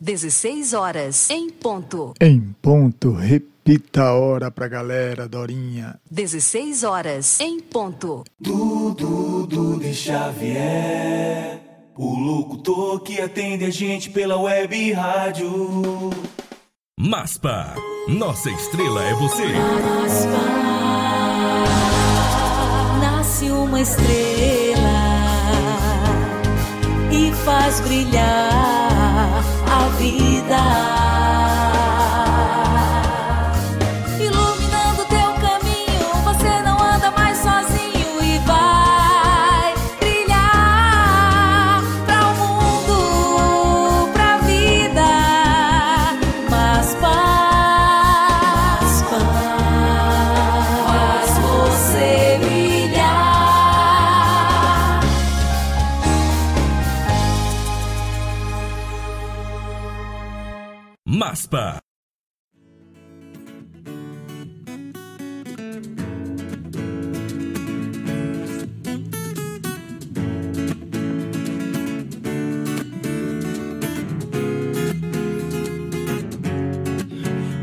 [0.00, 2.14] 16 horas, em ponto.
[2.20, 5.98] Em ponto, repita a hora pra galera, Dorinha.
[6.08, 8.22] 16 horas, em ponto.
[8.40, 8.94] Dudu,
[9.46, 11.60] Dudu de Xavier,
[11.96, 16.10] o locutor que atende a gente pela web rádio.
[16.96, 17.74] Maspa,
[18.06, 19.46] nossa estrela é você.
[23.00, 24.78] Nasce uma estrela
[27.10, 28.87] e faz brilhar
[29.98, 31.17] vida.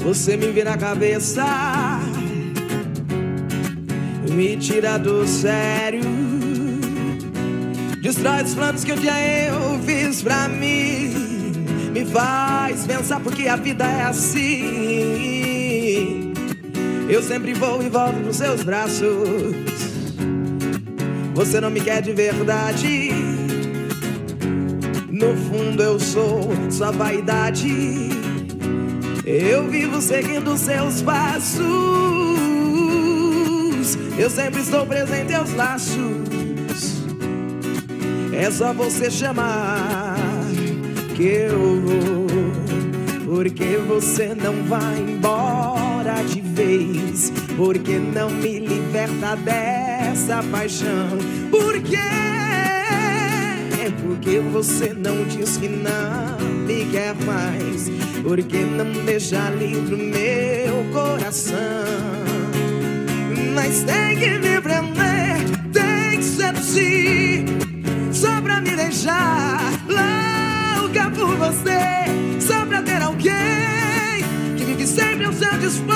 [0.03, 1.45] Você me vira a cabeça,
[4.31, 6.02] me tira do sério,
[8.02, 11.44] destrói os planos que um dia eu fiz pra mim,
[11.95, 14.43] me faz pensar porque a vida é assim.
[17.07, 19.55] Eu sempre vou e volto nos seus braços.
[21.33, 23.11] Você não me quer de verdade.
[25.09, 28.09] No fundo eu sou sua vaidade.
[29.25, 31.63] Eu vivo seguindo seus passos.
[34.19, 35.95] Eu sempre estou presente aos laços.
[38.33, 40.14] É só você chamar
[41.16, 42.27] que eu vou.
[43.25, 47.31] Porque você não vai embora de vez.
[47.55, 51.17] Porque não me liberta dessa paixão.
[51.50, 51.95] Por quê?
[53.81, 57.90] É porque você não diz que não me quer mais.
[58.22, 61.56] Porque não deixa livre o meu coração.
[63.53, 65.38] Mas tem que me prender,
[65.72, 67.45] tem que seduzir.
[68.11, 70.15] Só pra me deixar louca
[71.16, 72.06] por você.
[72.40, 73.34] Só pra ter alguém
[74.58, 75.96] que vive sempre ao seu dispor.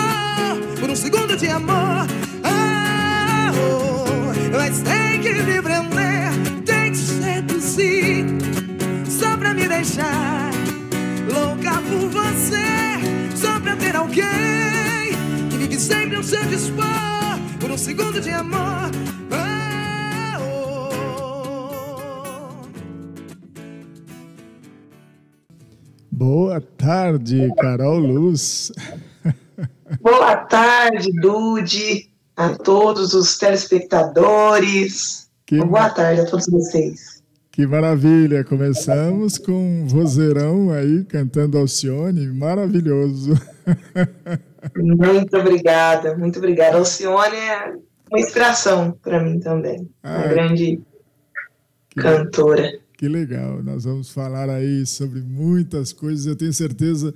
[0.79, 2.07] Por um segundo de amor.
[2.43, 6.31] Ah, oh, mas tem que me prender,
[6.65, 8.25] tem que seduzir.
[9.07, 10.51] Só pra me deixar
[11.31, 13.35] louca por você.
[13.35, 14.25] Só pra ter alguém
[15.49, 16.85] que vive sempre ao seu dispor.
[17.59, 18.89] Por um segundo de amor.
[19.31, 19.48] Ah,
[26.23, 28.73] Boa tarde, Carol Luz.
[30.01, 35.29] Boa tarde, Dude, a todos os telespectadores.
[35.45, 37.23] Que, Boa tarde a todos vocês.
[37.49, 38.43] que maravilha!
[38.43, 43.35] Começamos com um vozeirão aí cantando Alcione, maravilhoso.
[44.75, 46.77] Muito obrigada, muito obrigada.
[46.79, 47.75] Alcione é
[48.11, 49.89] uma inspiração para mim também.
[50.03, 50.81] Uma grande
[51.89, 52.77] que- cantora.
[52.99, 56.25] Que legal, nós vamos falar aí sobre muitas coisas.
[56.25, 57.13] Eu tenho certeza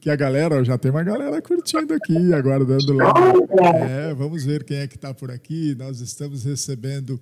[0.00, 3.12] que a galera, já tem uma galera curtindo aqui, aguardando lá.
[3.90, 5.74] É, vamos ver quem é que está por aqui.
[5.76, 7.18] Nós estamos recebendo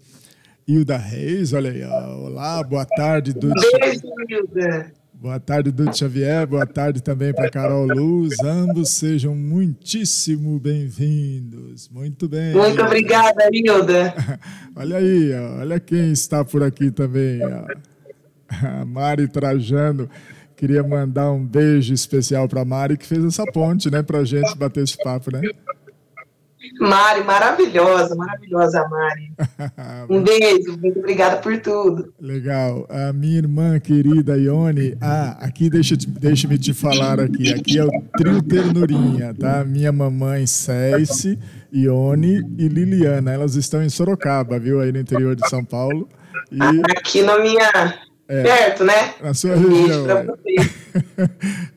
[0.68, 1.82] Hilda Reis, olha aí.
[1.84, 3.54] Olá, boa tarde, Dudu.
[3.80, 4.92] beijo, Hilda.
[5.14, 6.46] Boa tarde, Dudu Xavier.
[6.46, 8.38] Boa tarde também para Carol Luz.
[8.44, 11.88] Ambos sejam muitíssimo bem-vindos.
[11.88, 12.52] Muito bem.
[12.52, 14.14] Muito obrigada, Hilda.
[14.76, 17.40] Olha aí, olha quem está por aqui também.
[17.42, 17.91] ó.
[18.62, 20.08] A Mari Trajano.
[20.56, 24.56] Queria mandar um beijo especial para Mari, que fez essa ponte, né, para a gente
[24.56, 25.40] bater esse papo, né?
[26.80, 29.32] Mari, maravilhosa, maravilhosa, Mari.
[30.08, 32.12] Um beijo, muito obrigada por tudo.
[32.20, 32.86] Legal.
[32.88, 37.52] A minha irmã querida Ione, ah, aqui deixa, deixa-me te falar aqui.
[37.52, 39.64] Aqui é o trio Ternurinha, tá?
[39.64, 41.38] Minha mamãe Céice,
[41.72, 43.32] Ione e Liliana.
[43.32, 44.80] Elas estão em Sorocaba, viu?
[44.80, 46.08] Aí no interior de São Paulo.
[46.50, 46.60] E
[46.96, 48.11] Aqui na minha.
[48.32, 48.42] É.
[48.44, 49.14] Perto, né?
[49.20, 50.06] na sua região.
[50.08, 50.26] é.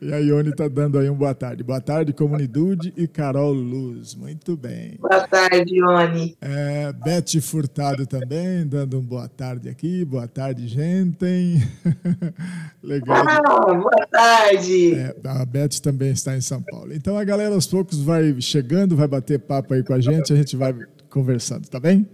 [0.00, 1.62] e a Ione está dando aí um boa tarde.
[1.62, 4.14] Boa tarde, Comunidade e Carol Luz.
[4.14, 4.96] Muito bem.
[4.98, 6.34] Boa tarde, Ione.
[6.40, 10.02] É, Beth Furtado também, dando um boa tarde aqui.
[10.02, 11.26] Boa tarde, gente.
[12.82, 13.22] Legal.
[13.28, 14.94] Ah, boa tarde.
[14.94, 16.94] É, a Beth também está em São Paulo.
[16.94, 20.36] Então a galera aos poucos vai chegando, vai bater papo aí com a gente, a
[20.36, 20.74] gente vai
[21.10, 22.08] conversando, tá bem?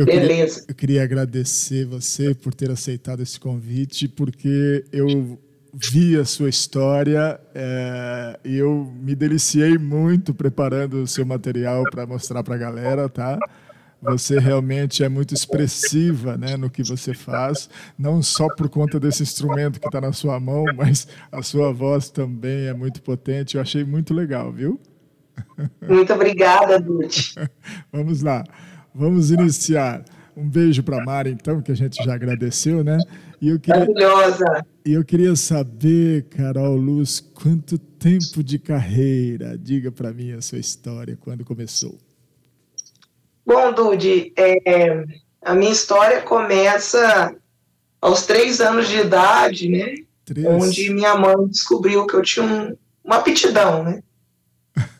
[0.00, 0.64] Eu queria, Beleza.
[0.66, 5.38] eu queria agradecer você por ter aceitado esse convite, porque eu
[5.74, 12.06] vi a sua história é, e eu me deliciei muito preparando o seu material para
[12.06, 13.38] mostrar para a galera, tá?
[14.00, 17.68] Você realmente é muito expressiva né, no que você faz,
[17.98, 22.08] não só por conta desse instrumento que está na sua mão, mas a sua voz
[22.08, 23.56] também é muito potente.
[23.56, 24.80] Eu achei muito legal, viu?
[25.86, 27.34] Muito obrigada, Dude.
[27.92, 28.42] Vamos lá,
[28.94, 30.04] vamos iniciar.
[30.36, 32.96] Um beijo para a Mari, então, que a gente já agradeceu, né?
[33.40, 34.64] E eu queria, Maravilhosa.
[34.86, 39.58] e eu queria saber, Carol Luz, quanto tempo de carreira?
[39.58, 41.98] Diga para mim a sua história, quando começou.
[43.44, 45.04] Bom, Dude, é,
[45.42, 47.34] a minha história começa
[48.00, 49.94] aos três anos de idade, né?
[50.24, 50.46] Três.
[50.46, 54.02] Onde minha mãe descobriu que eu tinha um- uma aptidão, né?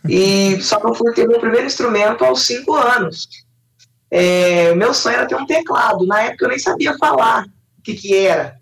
[0.09, 3.29] E só que eu fui ter meu primeiro instrumento aos cinco anos.
[4.11, 6.07] É, meu sonho era ter um teclado.
[6.07, 7.47] Na época eu nem sabia falar
[7.79, 8.59] o que, que era.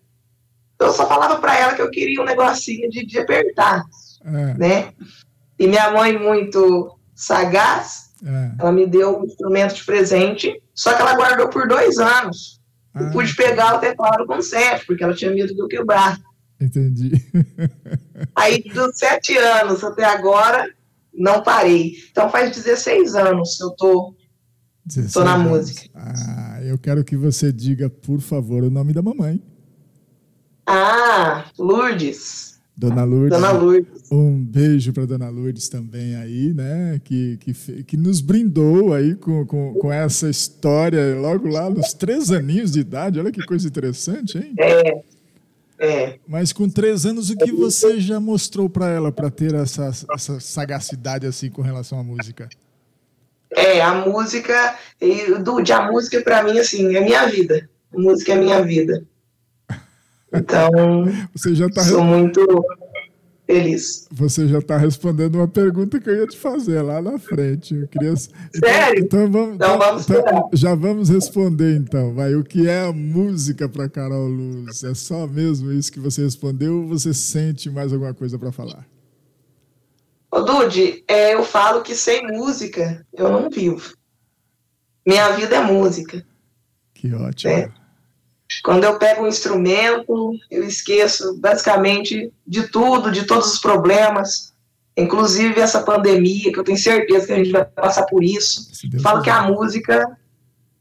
[0.74, 3.82] Então eu só falava para ela que eu queria um negocinho de, de apertar,
[4.24, 4.92] É, né?
[5.58, 8.52] E minha mãe, muito sagaz, é.
[8.60, 12.60] ela me deu um instrumento de presente, só que ela guardou por dois anos.
[12.94, 16.16] Ah, Eu pude pegar o teclado com sete, porque ela tinha medo de eu quebrar.
[16.60, 17.10] Entendi.
[18.36, 20.68] Aí, dos sete anos até agora,
[21.12, 21.94] não parei.
[22.10, 24.14] Então, faz 16 anos que eu tô.
[24.88, 25.50] 16 Tô na anos.
[25.50, 25.90] música.
[25.94, 29.40] Ah, eu quero que você diga, por favor, o nome da mamãe.
[30.66, 32.58] Ah, Lourdes.
[32.76, 33.30] Dona Lourdes.
[33.30, 34.10] Dona Lourdes.
[34.10, 37.00] Um beijo para Dona Lourdes também aí, né?
[37.04, 42.30] Que, que, que nos brindou aí com, com, com essa história logo lá nos três
[42.30, 43.18] aninhos de idade.
[43.18, 44.54] Olha que coisa interessante, hein?
[44.58, 45.02] É.
[45.80, 46.18] É.
[46.26, 50.40] Mas com três anos, o que você já mostrou para ela para ter essa, essa
[50.40, 52.48] sagacidade assim com relação à música?
[53.50, 54.76] É, a música.
[55.00, 57.68] E, Dude, a música pra mim, assim, é minha vida.
[57.94, 59.02] A música é minha vida.
[60.32, 60.70] Então,
[61.34, 62.46] Você já está sou muito
[63.46, 64.06] feliz.
[64.10, 67.74] você já tá respondendo uma pergunta que eu ia te fazer lá na frente.
[67.74, 68.10] Eu queria...
[68.10, 69.04] Então- Sério?
[69.04, 72.12] Então, vamos, Então vamos então, já vamos responder então.
[72.14, 74.84] Vai, o que é a música para Carol Luz?
[74.84, 78.84] É só mesmo isso que você respondeu ou você sente mais alguma coisa para falar?
[80.30, 83.94] Ô, Dude, é, eu falo que sem música eu não vivo.
[85.06, 86.24] Minha vida é música.
[86.92, 87.52] Que ótimo.
[87.52, 87.72] É.
[88.62, 94.52] Quando eu pego um instrumento, eu esqueço basicamente de tudo, de todos os problemas,
[94.96, 98.68] inclusive essa pandemia, que eu tenho certeza que a gente vai passar por isso.
[99.02, 100.18] Falo que a música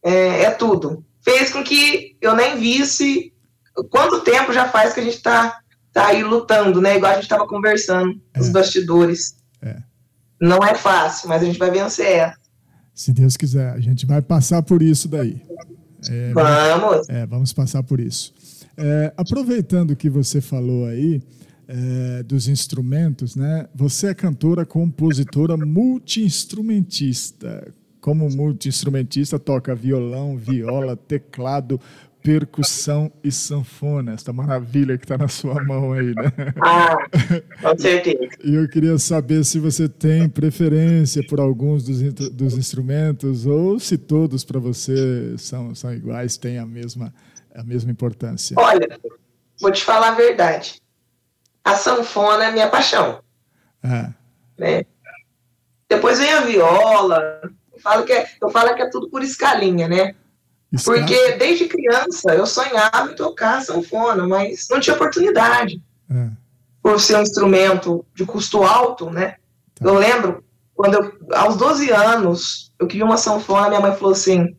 [0.04, 1.06] é, é tudo.
[1.22, 3.34] Fez com que eu nem visse
[3.90, 5.60] quanto tempo já faz que a gente está
[5.98, 6.98] tá aí lutando, né?
[6.98, 8.52] Igual a gente estava conversando nos É.
[8.52, 9.36] bastidores.
[9.64, 9.78] É.
[10.40, 12.38] Não é fácil, mas a gente vai vencer essa.
[12.94, 15.42] Se Deus quiser, a gente vai passar por isso daí.
[16.08, 17.10] É, Vamos!
[17.10, 18.32] É, vamos passar por isso.
[18.78, 21.20] É, aproveitando que você falou aí
[21.68, 23.68] é, dos instrumentos, né?
[23.74, 27.74] Você é cantora, compositora, multi-instrumentista.
[28.00, 31.82] Como multi-instrumentista, toca violão, viola, teclado,
[32.27, 34.12] percussão e sanfona.
[34.12, 36.33] Esta maravilha que está na sua mão aí, né?
[36.62, 36.97] Ah,
[37.62, 38.27] com certeza.
[38.44, 42.01] E eu queria saber se você tem preferência por alguns dos,
[42.31, 47.13] dos instrumentos ou se todos para você são, são iguais, têm a mesma,
[47.56, 48.56] a mesma importância.
[48.59, 49.00] Olha,
[49.62, 50.81] vou te falar a verdade.
[51.63, 53.21] A sanfona é minha paixão,
[53.81, 54.12] Ah,
[54.57, 54.84] né?
[55.88, 57.39] Depois vem a viola.
[57.72, 60.13] Eu falo que é, eu falo que é tudo por escalinha, né?
[60.84, 65.81] Porque desde criança eu sonhava em tocar sanfona, mas não tinha oportunidade.
[66.10, 66.29] Ah,
[66.81, 69.36] Por ser um instrumento de custo alto, né?
[69.75, 69.86] Tá.
[69.86, 70.43] Eu lembro,
[70.74, 74.55] quando eu, aos 12 anos, eu queria uma sanfona, minha mãe falou assim,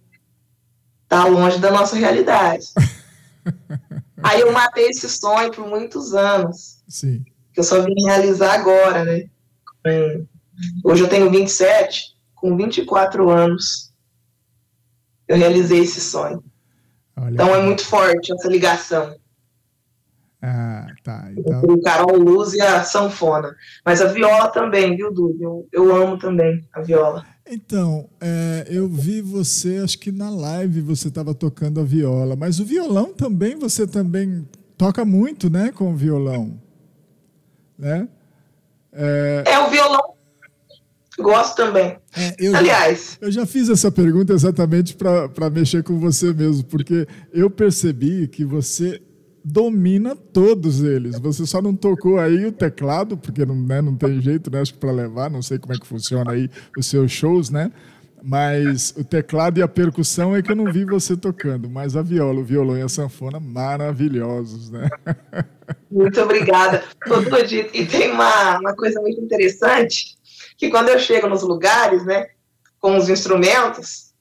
[1.09, 2.67] tá longe da nossa realidade.
[4.23, 7.25] Aí eu matei esse sonho por muitos anos, sim.
[7.53, 9.29] que eu só vim realizar agora, né?
[10.85, 13.88] Hoje eu tenho 27, com 24 anos,
[15.29, 16.43] eu realizei esse sonho.
[17.17, 19.15] Olha Então é muito forte essa ligação.
[20.41, 21.31] Ah, tá.
[21.37, 23.57] Então, o Carol Luz e a sanfona.
[23.85, 25.37] Mas a viola também, viu, Dudu?
[25.41, 27.27] Eu, eu amo também a viola.
[27.45, 32.61] então é, eu vi você, acho que na live você estava tocando a viola, mas
[32.61, 36.61] o violão também, você também toca muito, né, com o violão,
[37.77, 38.09] né?
[38.93, 40.15] É, É, o violão,
[41.23, 41.97] gosto também.
[42.17, 46.65] é, eu já- Aliás, Eu já fiz essa pergunta exatamente para mexer com você mesmo,
[46.65, 49.01] porque eu percebi que você
[49.45, 51.19] domina todos eles.
[51.19, 54.61] Você só não tocou aí o teclado, porque não, né, não tem jeito, né?
[54.61, 57.73] Acho que para levar, não sei como é que funciona aí os seus shows, né?
[58.23, 62.03] Mas o teclado e a percussão é que eu não vi você tocando, mas a
[62.03, 64.89] viola, o violão e a sanfona maravilhosos, né?
[65.91, 66.83] Muito obrigada.
[67.73, 70.18] E tem uma, uma coisa muito interessante,
[70.59, 72.27] que quando eu chego nos lugares, né,
[72.81, 74.13] com os instrumentos,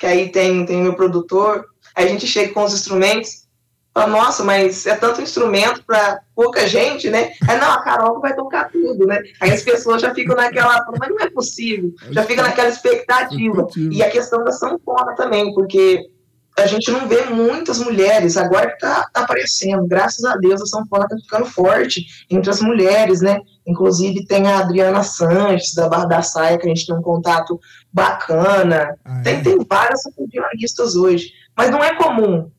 [0.00, 1.64] que aí tem, tem o meu produtor,
[1.94, 3.46] a gente chega com os instrumentos,
[3.94, 7.32] fala, nossa, mas é tanto instrumento para pouca gente, né?
[7.48, 9.22] Aí, não, a Carol vai tocar tudo, né?
[9.40, 13.62] Aí as pessoas já ficam naquela, mas não é possível, já fica naquela expectativa.
[13.62, 13.94] Expectativa.
[13.94, 16.10] E a questão da sanfona também, porque
[16.58, 20.66] a gente não vê muitas mulheres, agora que tá, tá aparecendo, graças a Deus a
[20.66, 23.38] sanfona tá ficando forte entre as mulheres, né?
[23.66, 27.60] Inclusive tem a Adriana Sanches, da Barra da Saia, que a gente tem um contato
[27.92, 28.96] bacana.
[29.04, 29.22] Ah, é?
[29.22, 32.50] Tem, tem várias sanfonistas hoje, mas não é comum,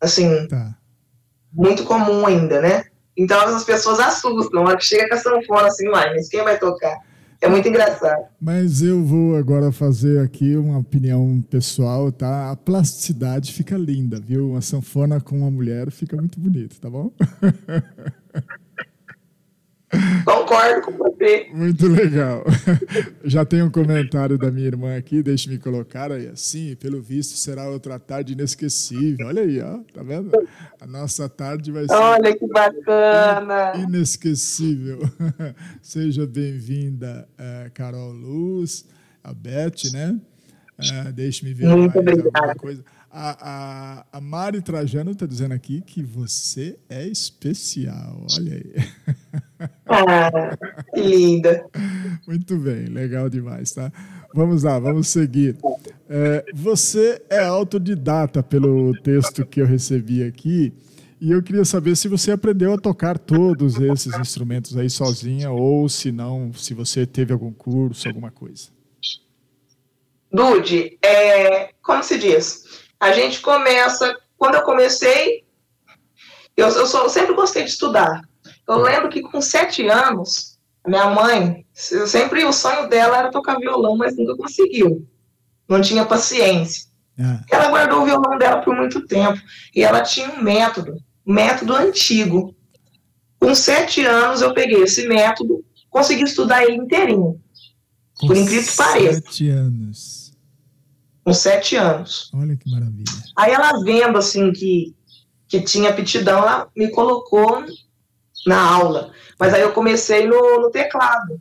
[0.00, 0.74] assim, Tá.
[1.52, 2.84] muito comum ainda, né?
[3.16, 6.58] Então as pessoas assustam, na hora que chega com a sanfona assim, mas quem vai
[6.58, 6.96] tocar?
[7.42, 8.24] É muito engraçado.
[8.40, 12.52] Mas eu vou agora fazer aqui uma opinião pessoal, tá?
[12.52, 14.50] A plasticidade fica linda, viu?
[14.50, 17.10] Uma sanfona com uma mulher fica muito bonito, tá bom?
[20.24, 21.48] Concordo com você.
[21.52, 22.44] Muito legal.
[23.24, 27.68] Já tem um comentário da minha irmã aqui, deixe-me colocar aí assim, pelo visto será
[27.68, 29.26] outra tarde inesquecível.
[29.26, 30.30] Olha aí, ó, tá vendo?
[30.80, 33.72] A nossa tarde vai ser Olha que bacana.
[33.76, 35.00] inesquecível.
[35.82, 38.86] Seja bem-vinda, eh, Carol Luz,
[39.22, 40.18] a Beth, né?
[40.80, 42.54] Eh, Deixe-me ver Muito mais alguma obrigada.
[42.54, 42.84] coisa.
[43.14, 43.36] A,
[44.10, 48.26] a, a Mari Trajano está dizendo aqui que você é especial.
[48.38, 48.72] Olha aí.
[49.92, 50.56] Ah,
[50.94, 51.66] que linda.
[52.26, 53.92] Muito bem, legal demais, tá?
[54.34, 55.56] Vamos lá, vamos seguir.
[56.08, 60.72] É, você é autodidata pelo texto que eu recebi aqui,
[61.20, 65.88] e eu queria saber se você aprendeu a tocar todos esses instrumentos aí sozinha, ou
[65.88, 68.70] se não, se você teve algum curso, alguma coisa.
[70.32, 72.64] Dude, é, como se diz?
[72.98, 74.16] A gente começa.
[74.36, 75.44] Quando eu comecei,
[76.56, 78.22] eu, eu, sou- eu sempre gostei de estudar.
[78.68, 83.58] Eu lembro que com sete anos, minha mãe, eu sempre o sonho dela era tocar
[83.58, 85.06] violão, mas nunca conseguiu.
[85.68, 86.86] Não tinha paciência.
[87.18, 89.40] Ah, Ela guardou o violão dela por muito tempo.
[89.74, 92.54] E ela tinha um método, um método antigo.
[93.38, 97.40] Com sete anos, eu peguei esse método, consegui estudar ele inteirinho.
[98.18, 99.20] com Por incrível que pareça.
[99.20, 100.32] Sete anos.
[101.24, 102.30] Com sete anos.
[102.34, 103.04] Olha que maravilha.
[103.36, 104.94] Aí ela vendo assim que,
[105.48, 107.64] que tinha aptidão, ela me colocou
[108.46, 109.10] na aula.
[109.38, 111.40] Mas aí eu comecei no, no teclado,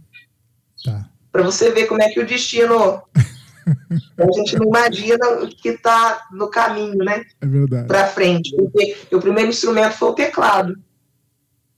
[0.84, 1.08] Tá.
[1.32, 3.04] para você ver como é que o destino.
[4.18, 7.24] a gente não imagina o que está no caminho, né?
[7.40, 7.88] É verdade.
[7.88, 8.56] Para frente.
[8.56, 10.76] Porque o primeiro instrumento foi o teclado.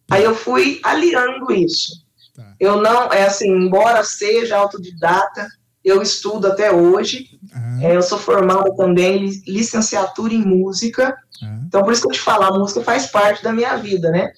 [0.09, 2.03] Aí eu fui aliando isso.
[2.35, 2.55] Tá.
[2.59, 5.47] Eu não, é assim, embora seja autodidata,
[5.83, 7.37] eu estudo até hoje.
[7.53, 11.15] Ah, É, eu sou formada também em licenciatura em música.
[11.43, 14.09] ah, Então, por isso que eu te falo, a música faz parte da minha vida,
[14.09, 14.31] né?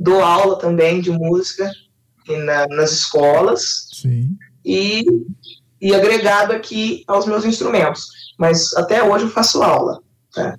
[0.00, 1.70] Dou aula também de música
[2.26, 4.36] na- nas escolas sim.
[4.64, 5.04] e,
[5.80, 8.06] e agregado aqui aos meus instrumentos.
[8.38, 10.00] Mas até hoje eu faço aula.
[10.32, 10.58] tá?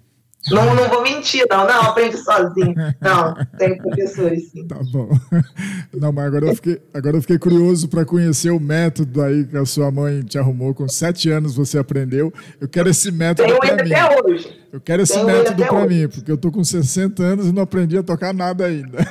[0.49, 1.67] Não, não vou mentir, não.
[1.67, 2.73] Não, aprendi sozinho.
[2.99, 4.67] Não, tem professores, sim.
[4.67, 5.09] Tá bom.
[5.93, 9.55] Não, mas agora eu fiquei, agora eu fiquei curioso para conhecer o método aí que
[9.57, 10.73] a sua mãe te arrumou.
[10.73, 12.33] Com sete anos você aprendeu.
[12.59, 13.93] Eu quero esse método Tenho para mim.
[13.93, 14.59] até hoje.
[14.73, 17.61] Eu quero esse tenho método para mim, porque eu tô com 60 anos e não
[17.63, 18.97] aprendi a tocar nada ainda.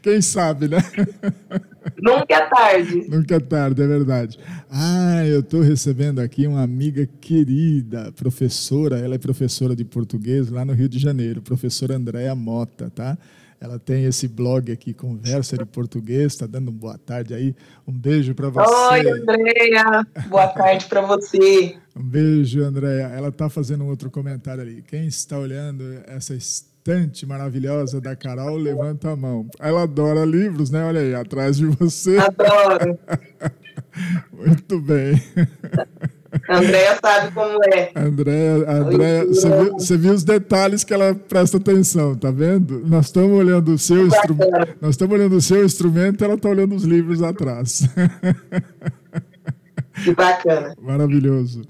[0.00, 0.78] Quem sabe, né?
[2.00, 3.06] Nunca é tarde.
[3.08, 4.38] Nunca é tarde, é verdade.
[4.70, 10.64] Ah, eu estou recebendo aqui uma amiga querida, professora, ela é professora de português lá
[10.64, 13.16] no Rio de Janeiro, professora Andréa Mota, tá?
[13.58, 17.54] Ela tem esse blog aqui, Conversa de Português, está dando uma boa tarde aí.
[17.86, 18.70] Um beijo para você.
[18.70, 20.06] Oi, Andréia.
[20.28, 21.76] Boa tarde para você.
[21.96, 23.06] Um beijo, Andréa.
[23.06, 24.82] Ela está fazendo um outro comentário ali.
[24.82, 26.34] Quem está olhando essa
[27.26, 29.48] maravilhosa da Carol, levanta a mão.
[29.58, 30.84] Ela adora livros, né?
[30.84, 32.18] Olha aí, atrás de você.
[32.18, 32.98] Adoro.
[34.32, 35.20] Muito bem.
[36.48, 37.92] A Andréia sabe como é.
[37.94, 42.86] Andréa, Andréa, você viu, você viu os detalhes que ela presta atenção, tá vendo?
[42.86, 46.74] Nós estamos olhando o seu instrumento, nós estamos olhando o seu instrumento, ela está olhando
[46.74, 47.88] os livros atrás.
[50.04, 50.74] Que bacana.
[50.80, 51.62] Maravilhoso.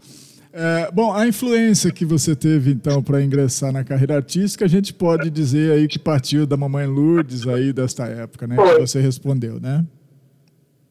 [0.59, 4.95] É, bom, a influência que você teve então para ingressar na carreira artística, a gente
[4.95, 8.57] pode dizer aí que partiu da mamãe Lourdes aí desta época, né?
[8.57, 8.81] Que Foi.
[8.81, 9.85] você respondeu, né?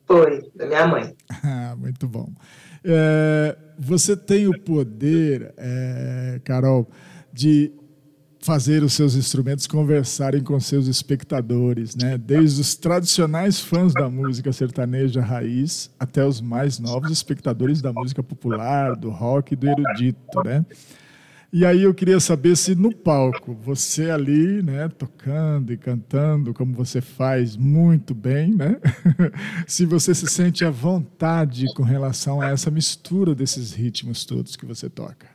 [0.05, 1.15] Foi, da minha mãe.
[1.43, 2.29] Ah, muito bom.
[2.83, 6.87] É, você tem o poder, é, Carol,
[7.33, 7.71] de
[8.45, 12.15] fazer os seus instrumentos conversarem com seus espectadores, né?
[12.15, 18.21] Desde os tradicionais fãs da música sertaneja raiz até os mais novos espectadores da música
[18.21, 20.63] popular, do rock e do erudito, né?
[21.51, 26.71] E aí eu queria saber se no palco, você ali, né, tocando e cantando, como
[26.71, 28.77] você faz muito bem, né?
[29.65, 34.67] se você se sente à vontade com relação a essa mistura desses ritmos todos que
[34.67, 35.34] você toca.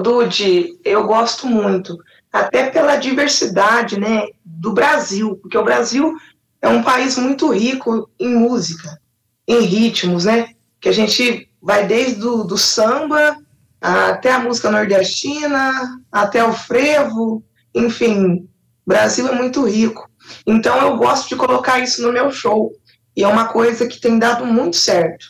[0.00, 1.96] Dude, eu gosto muito,
[2.32, 6.14] até pela diversidade, né, do Brasil, porque o Brasil
[6.60, 9.00] é um país muito rico em música,
[9.46, 10.50] em ritmos, né,
[10.80, 13.36] que a gente vai desde do, do samba
[13.80, 17.42] até a música nordestina, até o frevo,
[17.74, 18.48] enfim,
[18.86, 20.08] Brasil é muito rico.
[20.46, 22.72] Então eu gosto de colocar isso no meu show,
[23.16, 25.26] e é uma coisa que tem dado muito certo.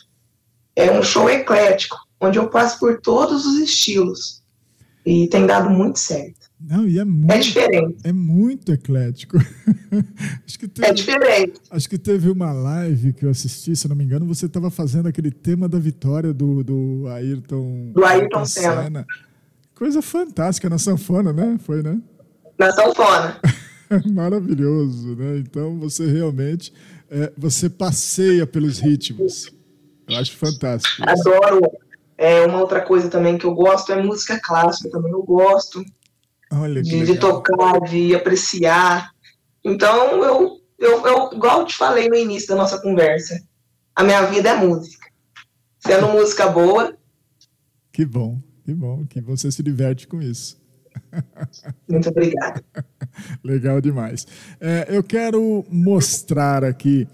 [0.75, 4.43] É um show eclético, onde eu passo por todos os estilos.
[5.07, 6.49] E tem dado muito certo.
[6.59, 7.97] Não, e é muito, é diferente.
[8.03, 9.37] É muito eclético.
[10.45, 11.53] acho que teve, é diferente.
[11.71, 15.07] Acho que teve uma live que eu assisti, se não me engano, você estava fazendo
[15.07, 17.93] aquele tema da vitória do, do Ayrton.
[17.93, 18.83] Do Ayrton Senna.
[18.83, 19.05] Senna.
[19.73, 21.57] Coisa fantástica na sanfona, né?
[21.63, 22.01] Foi, né?
[22.59, 23.39] Na sanfona.
[24.11, 25.37] Maravilhoso, né?
[25.37, 26.73] Então você realmente
[27.09, 29.53] é, você passeia pelos ritmos.
[30.05, 31.01] Eu acho fantástico.
[31.07, 31.86] Adoro.
[32.17, 35.83] É, uma outra coisa também que eu gosto é música clássica, também eu gosto
[36.51, 39.11] Olha de, de, tocar, de apreciar.
[39.63, 43.39] Então, eu, eu, eu, igual eu te falei no início da nossa conversa,
[43.95, 45.07] a minha vida é música.
[45.79, 46.97] Sendo música boa.
[47.91, 50.59] Que bom, que bom, que você se diverte com isso.
[51.87, 52.63] Muito obrigada.
[53.43, 54.25] Legal demais.
[54.59, 57.07] É, eu quero mostrar aqui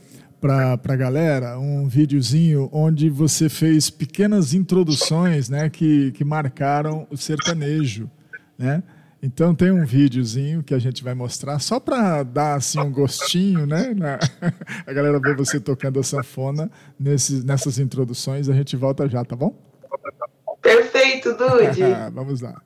[0.43, 7.15] para a galera um videozinho onde você fez pequenas introduções né, que, que marcaram o
[7.15, 8.11] sertanejo.
[8.57, 8.83] Né?
[9.21, 13.65] Então tem um videozinho que a gente vai mostrar só para dar assim um gostinho,
[13.65, 13.93] né?
[13.95, 14.19] Na,
[14.85, 16.69] a galera ver você tocando a sanfona
[16.99, 18.49] nesses, nessas introduções.
[18.49, 19.57] A gente volta já, tá bom?
[20.61, 21.83] Perfeito, Dude.
[22.13, 22.61] Vamos lá.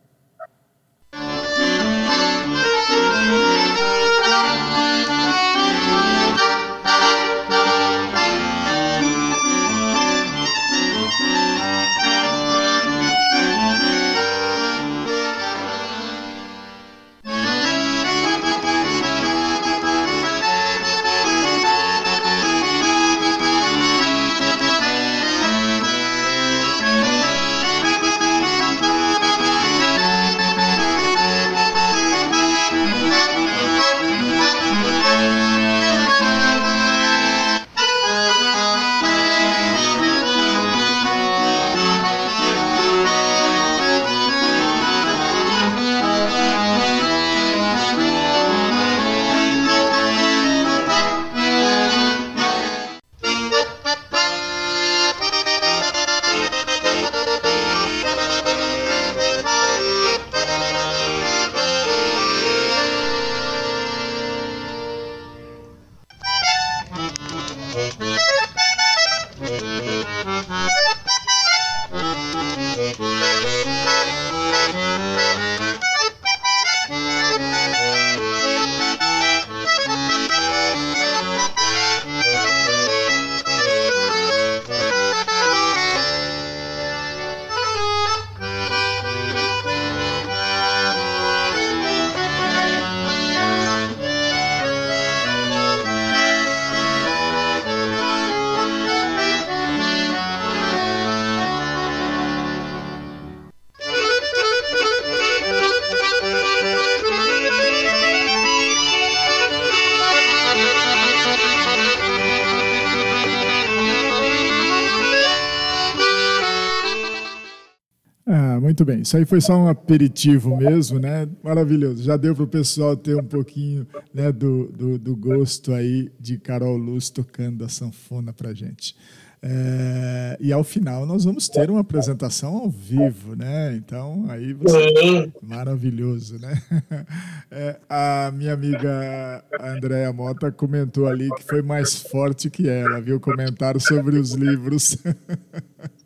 [119.08, 121.30] Isso aí foi só um aperitivo mesmo, né?
[121.42, 122.04] Maravilhoso.
[122.04, 126.38] Já deu para o pessoal ter um pouquinho né, do, do, do, gosto aí de
[126.38, 128.94] Carol Luz tocando a sanfona para gente.
[129.42, 133.78] É, e ao final nós vamos ter uma apresentação ao vivo, né?
[133.78, 136.62] Então aí você maravilhoso, né?
[137.50, 143.22] É, a minha amiga Andréa Mota comentou ali que foi mais forte que ela, viu?
[143.22, 144.98] Comentário sobre os livros.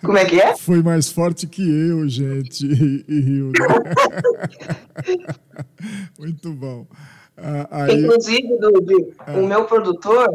[0.00, 0.56] Como é que é?
[0.56, 2.66] Foi mais forte que eu, gente.
[2.66, 3.52] E, e riu.
[3.52, 5.12] Né?
[6.18, 6.86] Muito bom.
[7.36, 8.00] Ah, aí...
[8.00, 9.32] Inclusive, Dudu, ah.
[9.32, 10.28] o meu produtor,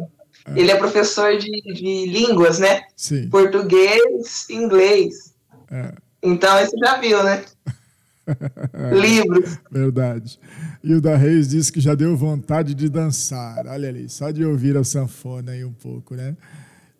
[0.46, 0.54] ah.
[0.56, 2.82] ele é professor de, de línguas, né?
[2.96, 3.30] Sim.
[3.30, 5.34] Português, inglês.
[5.72, 5.94] É.
[6.22, 7.44] Então, você já viu, né?
[8.94, 9.58] Livros.
[9.72, 10.40] Verdade.
[10.84, 13.66] E o da Reis disse que já deu vontade de dançar.
[13.68, 16.36] Olha ali, só de ouvir a sanfona aí um pouco, né?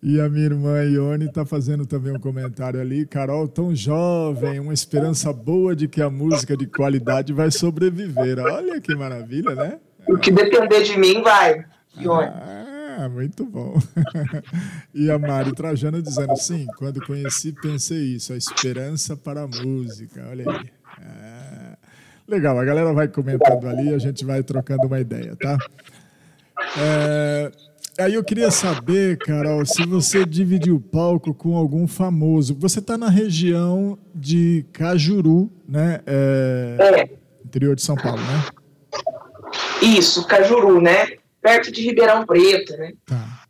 [0.02, 3.04] E a minha irmã Ione está fazendo também um comentário ali.
[3.04, 8.38] Carol, tão jovem, uma esperança boa de que a música de qualidade vai sobreviver.
[8.38, 9.78] Olha que maravilha, né?
[10.08, 11.66] O que depender de mim, vai.
[11.98, 12.28] Ione.
[12.28, 13.78] Ah, muito bom.
[14.94, 20.26] e a Mari Trajano dizendo, sim, quando conheci pensei isso, a esperança para a música.
[20.30, 20.70] Olha aí.
[20.98, 21.76] Ah,
[22.26, 25.58] legal, a galera vai comentando ali, a gente vai trocando uma ideia, tá?
[26.78, 27.52] É,
[28.00, 32.54] aí eu queria saber, Carol, se você dividiu o palco com algum famoso.
[32.58, 36.00] Você está na região de Cajuru, né?
[36.06, 38.44] É, É, interior de São Paulo, né?
[39.82, 41.12] isso, Cajuru, né?
[41.40, 42.92] Perto de Ribeirão Preto, né?
[43.06, 43.44] Tá.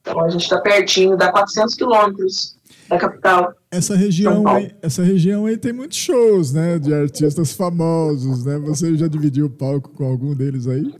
[0.00, 3.54] Então a gente está pertinho, dá 400 quilômetros da capital.
[3.70, 6.78] Essa região, aí, essa região aí tem muitos shows, né?
[6.78, 8.58] De artistas famosos, né?
[8.58, 10.94] Você já dividiu o palco com algum deles aí?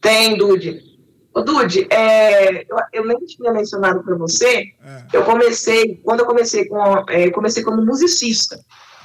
[0.00, 0.95] Tem, Dude.
[1.36, 6.26] Ô, Dude, é, eu, eu nem tinha mencionado para você, É, eu comecei, quando eu
[6.26, 8.58] comecei com, é, eu comecei como musicista,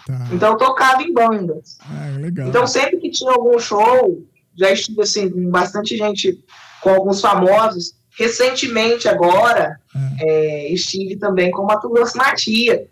[0.08, 0.30] tá.
[0.32, 1.78] então eu tocava em bandas.
[1.82, 2.48] Ah, legal.
[2.48, 6.42] Então sempre que tinha algum show, já estive assim, com bastante gente,
[6.82, 8.00] com alguns famosos.
[8.18, 9.78] Recentemente agora,
[10.22, 12.88] é, estive também com Mato Grosso Matia,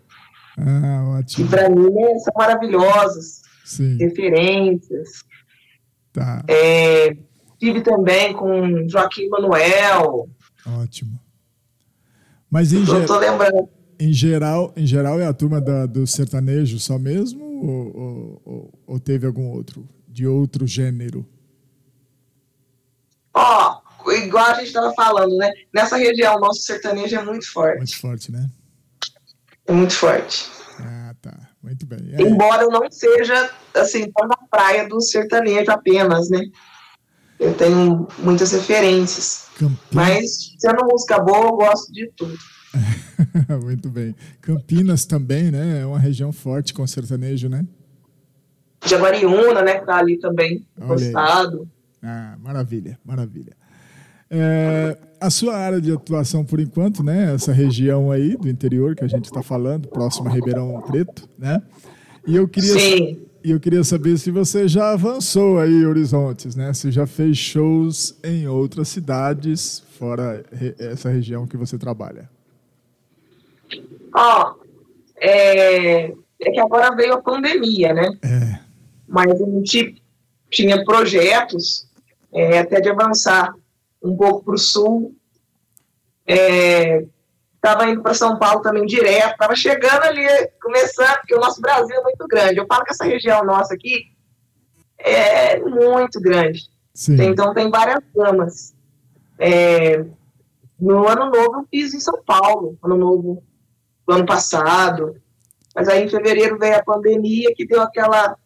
[0.58, 1.48] Ah, que ótimo.
[1.48, 5.08] para mim né, são maravilhosas, Sim, referências.
[6.12, 6.42] tá.
[6.48, 7.16] É,
[7.60, 10.28] estive também com Joaquim Manuel,
[10.66, 11.18] Ótimo.
[12.50, 13.68] Mas em, eu ge- tô lembrando.
[13.98, 17.44] em geral, em geral é a turma da- do sertanejo só mesmo?
[17.44, 19.86] Ou, ou- ou- teve algum outro?
[20.08, 21.24] De outro gênero?
[23.32, 23.80] Ó,
[24.12, 25.50] igual a gente estava falando, né?
[25.72, 27.76] Nessa região, o nosso sertanejo é muito forte.
[27.78, 28.50] Muito forte, né?
[29.66, 30.50] É muito forte.
[30.80, 31.48] Ah, tá.
[31.62, 32.00] Muito bem.
[32.14, 36.40] É, Embora eu não seja, assim, tão na praia do sertanejo apenas, né?
[37.40, 39.46] Eu tenho muitas referências.
[39.58, 39.78] Campinas.
[39.90, 42.38] Mas, sendo música boa, eu gosto de tudo.
[43.64, 44.14] Muito bem.
[44.42, 45.80] Campinas também, né?
[45.80, 47.66] É uma região forte com sertanejo, né?
[48.84, 49.78] Jaguariúna, né?
[49.78, 51.66] Que tá ali também, encostado.
[52.02, 53.56] Ah, maravilha, maravilha.
[54.30, 57.34] É, a sua área de atuação, por enquanto, né?
[57.34, 61.60] Essa região aí do interior que a gente está falando, próximo a Ribeirão Preto, né?
[62.26, 63.18] E eu queria, Sim.
[63.42, 66.72] E eu queria saber se você já avançou aí horizontes, né?
[66.74, 72.28] Se já fez shows em outras cidades fora re- essa região que você trabalha.
[74.14, 74.54] Ó,
[75.16, 78.08] é, é que agora veio a pandemia, né?
[78.22, 78.58] É,
[79.08, 80.02] mas a gente
[80.50, 81.88] tinha projetos
[82.32, 83.54] é, até de avançar
[84.02, 85.14] um pouco para o sul.
[87.62, 90.26] Estava indo para São Paulo também direto, estava chegando ali,
[90.62, 92.58] começando, porque o nosso Brasil é muito grande.
[92.58, 94.06] Eu falo que essa região nossa aqui
[94.98, 96.70] é muito grande.
[96.94, 97.20] sim.
[97.20, 98.74] Então tem várias gamas.
[99.38, 100.02] É,
[100.80, 103.44] no ano novo eu fiz em São Paulo, ano novo
[104.08, 105.20] do ano passado.
[105.76, 108.38] Mas aí em fevereiro veio a pandemia que deu aquela,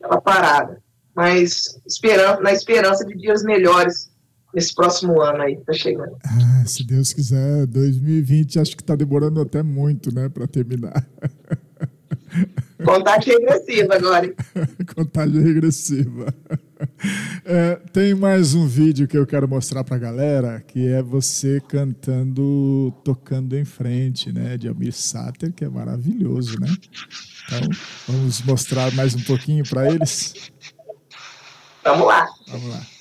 [0.00, 0.82] aquela parada.
[1.14, 4.10] Mas esperan na esperança de dias melhores
[4.54, 6.16] nesse próximo ano aí que tá chegando.
[6.24, 11.06] Ah, se Deus quiser, 2020 acho que está demorando até muito, né, para terminar.
[12.84, 14.26] Contagem regressiva agora.
[14.26, 14.34] hein?
[14.94, 16.34] Contagem regressiva.
[17.44, 22.92] É, tem mais um vídeo que eu quero mostrar pra galera, que é você cantando,
[23.04, 24.58] tocando em frente, né?
[24.58, 26.66] De Almir Sater, que é maravilhoso, né?
[27.46, 27.68] Então,
[28.08, 30.34] vamos mostrar mais um pouquinho para eles.
[31.82, 32.26] Vamos lá.
[32.48, 32.93] Vamos lá.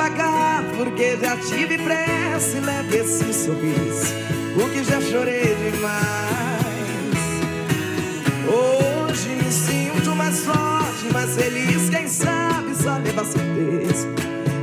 [0.00, 4.14] Devagar porque já tive pressa e leve esse sorriso,
[4.54, 6.00] porque já chorei demais.
[8.48, 14.08] Hoje me sinto mais forte, mais feliz, quem sabe só leva certeza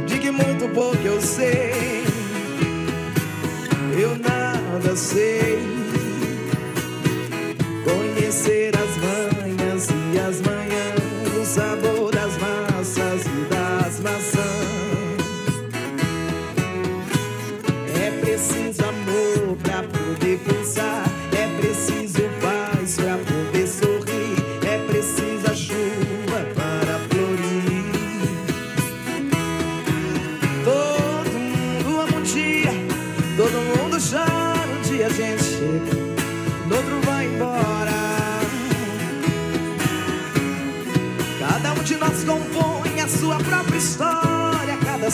[0.07, 2.03] de que muito pouco eu sei.
[3.99, 5.59] Eu nada sei.
[7.83, 9.36] Conhecer as manhãs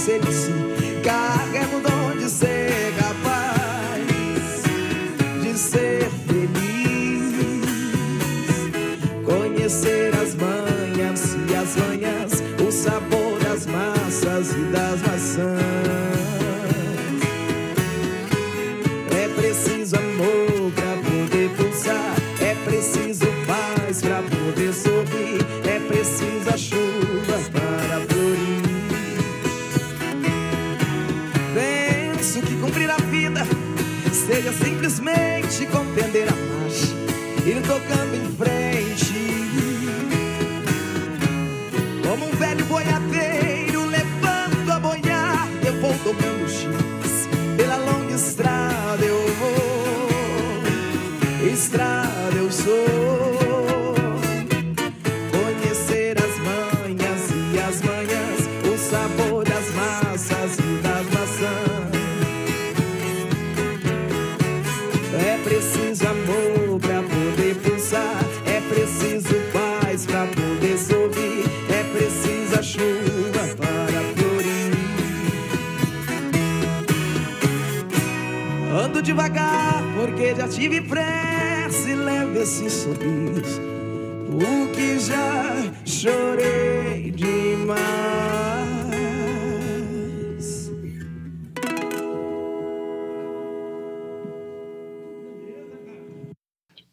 [0.05, 0.51] Cada ser
[1.55, 1.92] em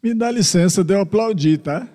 [0.03, 1.87] Me dá licença de eu aplaudir, tá?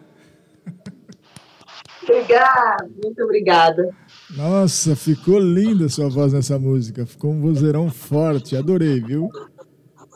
[2.03, 3.91] Obrigada, muito obrigada.
[4.37, 7.05] Nossa, ficou linda sua voz nessa música.
[7.05, 8.57] Ficou um vozeirão forte.
[8.57, 9.29] Adorei, viu?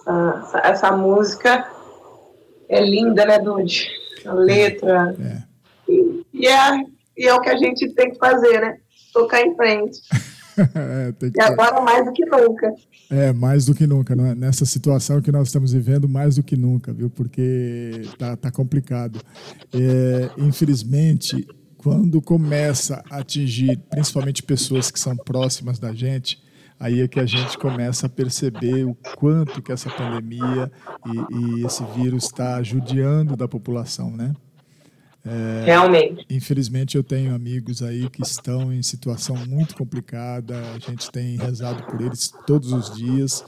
[0.07, 1.69] Ah, essa, essa música
[2.69, 3.89] é linda, né, Dude?
[4.25, 5.17] A letra.
[5.21, 5.43] É.
[5.91, 6.85] E, e é,
[7.17, 8.79] e é o que a gente tem que fazer, né?
[9.13, 10.01] Tocar em frente.
[10.75, 12.75] É, E agora mais do que nunca.
[13.11, 14.35] É, mais do que nunca, não é?
[14.35, 17.11] Nessa situação que nós estamos vivendo, mais do que nunca, viu?
[17.11, 19.21] Porque tá, tá complicado.
[19.73, 26.43] É, infelizmente, quando começa a atingir principalmente pessoas que são próximas da gente,
[26.79, 30.71] aí é que a gente começa a perceber o quanto que essa pandemia
[31.07, 34.33] e, e esse vírus está judiando da população, né?
[35.65, 36.25] Realmente.
[36.31, 40.59] Infelizmente, eu tenho amigos aí que estão em situação muito complicada.
[40.75, 43.45] A gente tem rezado por eles todos os dias.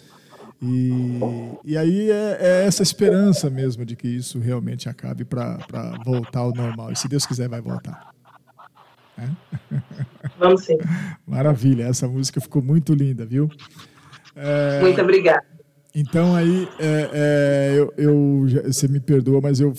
[0.61, 1.19] E,
[1.65, 5.59] e aí é, é essa esperança mesmo de que isso realmente acabe para
[6.05, 6.93] voltar ao normal.
[6.93, 8.13] E se Deus quiser, vai voltar.
[10.39, 10.79] Vamos sim.
[11.27, 13.51] Maravilha, essa música ficou muito linda, viu?
[14.35, 15.45] É, Muito obrigada.
[15.95, 19.75] Então aí, é, é, eu, eu você me perdoa, mas eu,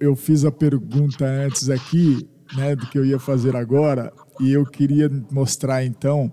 [0.00, 4.64] eu fiz a pergunta antes aqui, né, do que eu ia fazer agora, e eu
[4.64, 6.32] queria mostrar então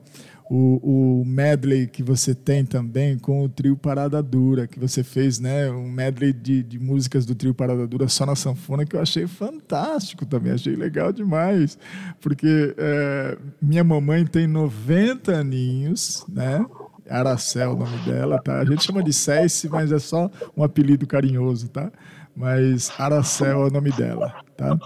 [0.49, 5.39] o, o medley que você tem também com o trio Parada Dura, que você fez,
[5.39, 9.01] né, um medley de, de músicas do trio Parada Dura só na sanfona, que eu
[9.01, 11.78] achei fantástico também, achei legal demais,
[12.21, 16.65] porque é, minha mamãe tem 90 aninhos, né,
[17.10, 18.60] Aracel o nome dela, tá?
[18.60, 21.91] A gente chama de Céice, mas é só um apelido carinhoso, tá?
[22.36, 24.78] Mas Aracel é o nome dela, tá?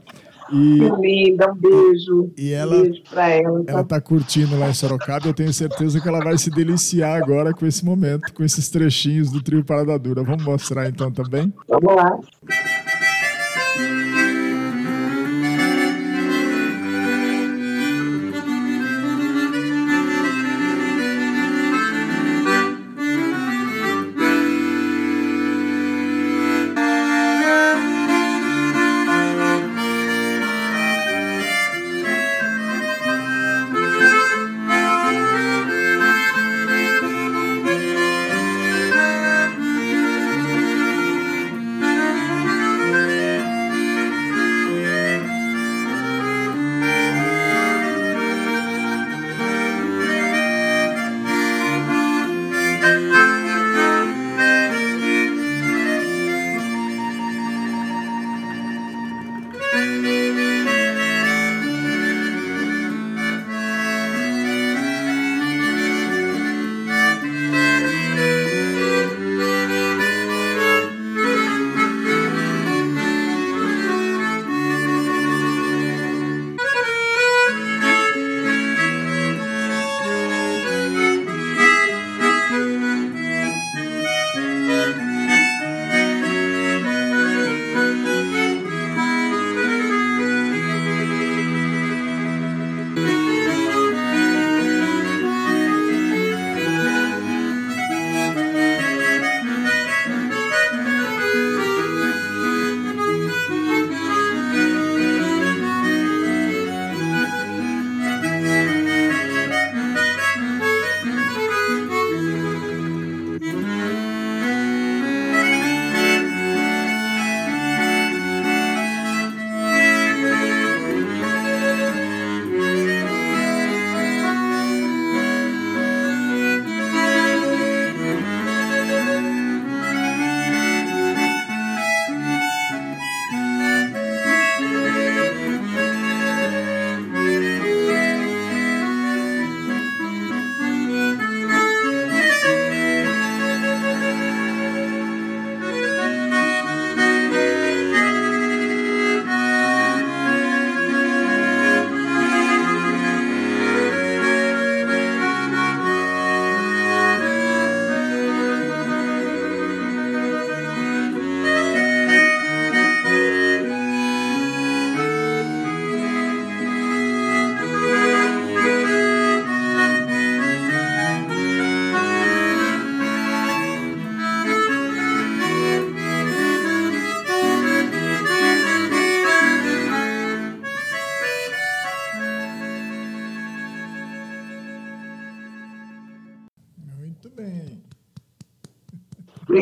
[0.51, 2.31] E Que linda, um beijo.
[2.37, 3.63] E ela- Um beijo pra ela.
[3.67, 7.53] ela tá curtindo lá em Sorocaba, eu tenho certeza que ela vai se deliciar agora
[7.53, 10.23] com esse momento, com esses trechinhos do trio Parada Dura.
[10.23, 11.53] Vamos mostrar então também?
[11.67, 12.17] Vamos lá.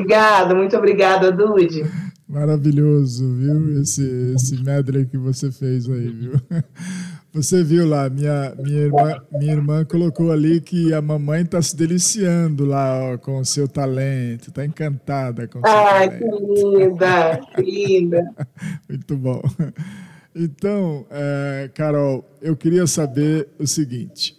[0.07, 1.83] Obrigada, muito obrigada, Dude.
[2.29, 3.81] Maravilhoso, viu?
[3.81, 6.33] Esse, esse medley que você fez aí, viu?
[7.33, 11.75] Você viu lá, minha, minha, irmã, minha irmã colocou ali que a mamãe está se
[11.75, 16.53] deliciando lá ó, com o seu talento, está encantada com o seu Ai, talento.
[16.53, 18.35] que linda, que linda.
[18.89, 19.41] Muito bom.
[20.33, 24.36] Então, é, Carol, eu queria saber o seguinte.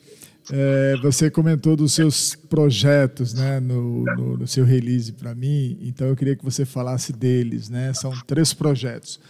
[0.51, 6.07] É, você comentou dos seus projetos né, no, no, no seu release para mim, então
[6.07, 7.69] eu queria que você falasse deles.
[7.69, 7.93] Né?
[7.95, 9.21] São três projetos.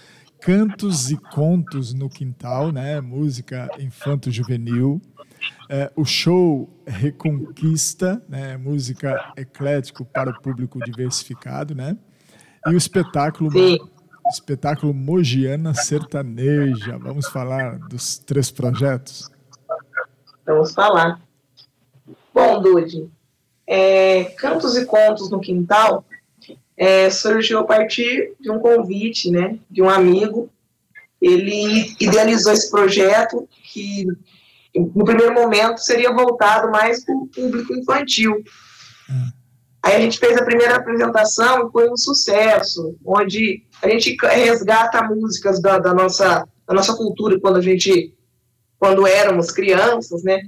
[0.41, 3.01] Cantos e Contos no Quintal, né?
[3.01, 5.03] música infanto-juvenil.
[5.69, 8.57] É, o show Reconquista, né?
[8.57, 11.75] música eclético para o público diversificado.
[11.75, 11.97] Né?
[12.67, 13.79] E o espetáculo Sim.
[14.31, 16.97] espetáculo Mogiana Sertaneja.
[16.99, 19.29] Vamos falar dos três projetos?
[20.53, 21.21] Vamos falar.
[22.33, 23.11] Bom, Dude,
[23.67, 26.05] é, Cantos e Contos no Quintal
[26.77, 30.49] é, surgiu a partir de um convite, né, de um amigo.
[31.21, 34.07] Ele idealizou esse projeto que,
[34.75, 38.43] no primeiro momento, seria voltado mais para o público infantil.
[39.83, 45.03] Aí a gente fez a primeira apresentação e foi um sucesso, onde a gente resgata
[45.03, 48.15] músicas da, da nossa, da nossa cultura quando a gente,
[48.79, 50.41] quando éramos crianças, né?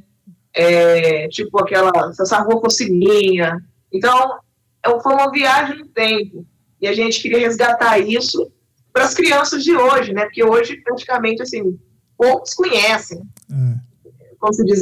[0.55, 3.59] É, tipo aquela, essa rua minha.
[3.93, 4.39] Então,
[4.85, 6.47] é- foi uma viagem no tempo.
[6.81, 8.51] E a gente queria resgatar isso
[8.93, 10.25] para as crianças de hoje, né?
[10.25, 11.79] Porque hoje, praticamente, assim,
[12.17, 13.21] poucos conhecem.
[13.51, 13.91] É,
[14.39, 14.81] Como se diz,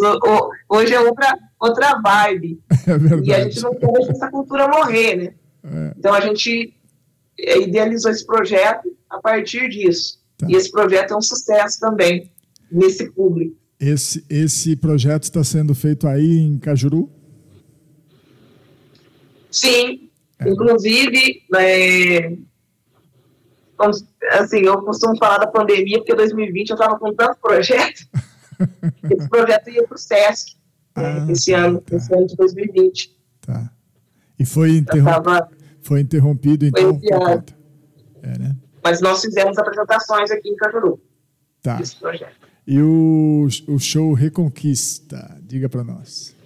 [0.68, 2.61] hoje é outra, outra vibe.
[2.87, 5.34] é E a gente não quer deixar essa cultura morrer, né?
[5.64, 5.94] É.
[5.98, 6.74] Então a gente
[7.38, 10.18] eh, idealizou esse projeto a partir disso.
[10.38, 10.46] Tá.
[10.48, 12.30] E esse projeto é um sucesso também
[12.70, 13.57] nesse público.
[13.81, 17.11] Esse, esse projeto está sendo feito aí em Cajuru?
[19.50, 20.11] Sim,
[20.44, 22.33] inclusive, é,
[24.33, 28.07] assim, eu costumo falar da pandemia, porque 2020 eu estava com tanto projeto,
[29.11, 30.57] esse projeto ia para o SESC
[30.96, 31.96] né, Ah, esse tá, ano, tá.
[31.96, 33.16] esse ano de 2020.
[33.40, 33.72] Tá.
[34.38, 35.48] E foi, interrom tava,
[35.83, 36.98] foi interrompido, então?
[37.00, 37.57] conta-
[38.22, 38.57] É, né?
[38.83, 41.00] mas nós fizemos apresentações aqui em Cajuru,
[41.62, 41.76] Tá.
[41.76, 42.47] desse projeto.
[42.70, 45.40] E o, o show Reconquista?
[45.40, 46.37] Diga para nós.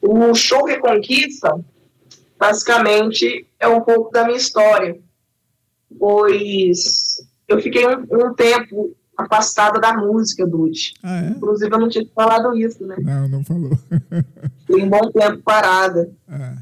[0.00, 1.52] O show Reconquista,
[2.38, 4.96] basicamente, é um pouco da minha história,
[5.98, 10.94] pois eu fiquei um, um tempo afastada da música, Dude.
[11.02, 11.28] Ah, é?
[11.30, 12.94] Inclusive, eu não tinha falado isso, né?
[13.00, 13.76] Não, não falou.
[14.64, 16.08] Fiquei um bom tempo parada.
[16.28, 16.58] Ah,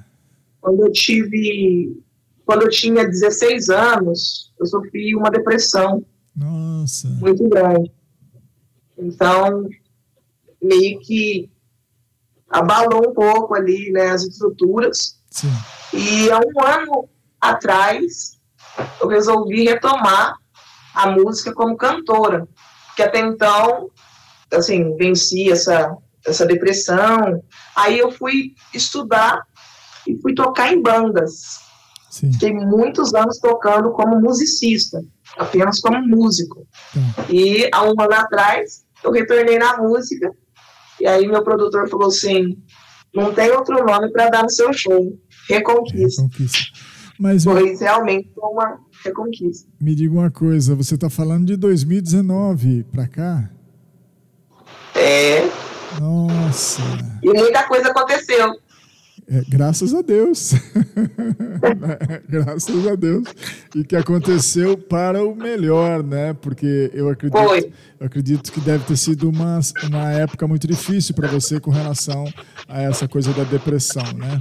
[0.59, 2.01] Quando eu tive...
[2.47, 6.03] Quando eu tinha 16 anos, eu sofri uma depressão
[6.35, 7.09] nossa.
[7.09, 7.91] muito grande.
[8.99, 9.69] Então,
[10.63, 11.51] meio que
[12.49, 15.21] abalou um pouco ali, né, as estruturas.
[15.31, 15.53] Sim.
[15.95, 17.09] E há um ano
[17.41, 18.39] atrás,
[19.01, 20.37] eu resolvi retomar
[20.95, 22.47] a música como cantora,
[22.95, 23.91] que até então,
[24.53, 27.43] assim, venci essa, essa depressão.
[27.75, 29.43] Aí eu fui estudar
[30.07, 31.61] e fui tocar em bandas.
[32.11, 32.33] Sim.
[32.33, 35.03] Fiquei muitos anos tocando como musicista,
[35.37, 36.67] apenas como músico.
[37.31, 40.31] E há um ano atrás, eu retornei na música,
[41.01, 42.57] e aí meu produtor falou assim:
[43.15, 45.19] não tem outro nome para dar no seu show.
[45.49, 46.23] Reconquista.
[46.23, 46.61] Reconquista.
[47.19, 49.69] Mas Pois realmente foi uma reconquista.
[49.81, 53.51] me diga uma coisa, você está falando de 2019 para cá?
[54.95, 55.43] É,
[56.01, 56.83] Nossa.
[57.23, 58.53] e muita coisa aconteceu.
[59.33, 60.53] É, graças a Deus.
[62.29, 63.25] graças a Deus.
[63.75, 66.35] E que aconteceu para o melhor, né?
[66.35, 67.39] Porque eu acredito,
[67.99, 72.27] eu acredito que deve ter sido uma, uma época muito difícil para você com relação
[72.69, 74.39] a essa coisa da depressão, né?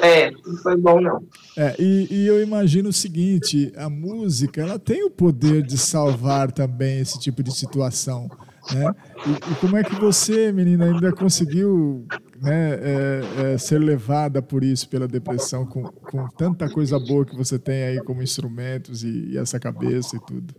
[0.00, 1.22] É, não foi bom não.
[1.56, 6.50] É, e, e eu imagino o seguinte: a música ela tem o poder de salvar
[6.50, 8.28] também esse tipo de situação.
[8.72, 8.92] Né?
[9.26, 12.04] E, e como é que você, menina, ainda conseguiu
[12.40, 17.36] né, é, é, ser levada por isso, pela depressão, com, com tanta coisa boa que
[17.36, 20.54] você tem aí como instrumentos e, e essa cabeça e tudo?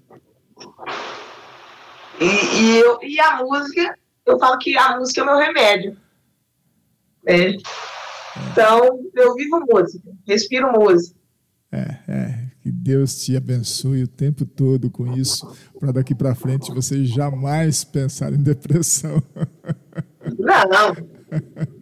[2.19, 5.97] E, e, eu, e a música, eu falo que a música é meu remédio.
[7.23, 7.57] né?
[8.51, 11.19] Então, eu vivo música, respiro música.
[11.71, 16.71] É, é, que Deus te abençoe o tempo todo com isso, para daqui para frente
[16.73, 19.23] você jamais pensar em depressão.
[20.38, 21.11] Não, não.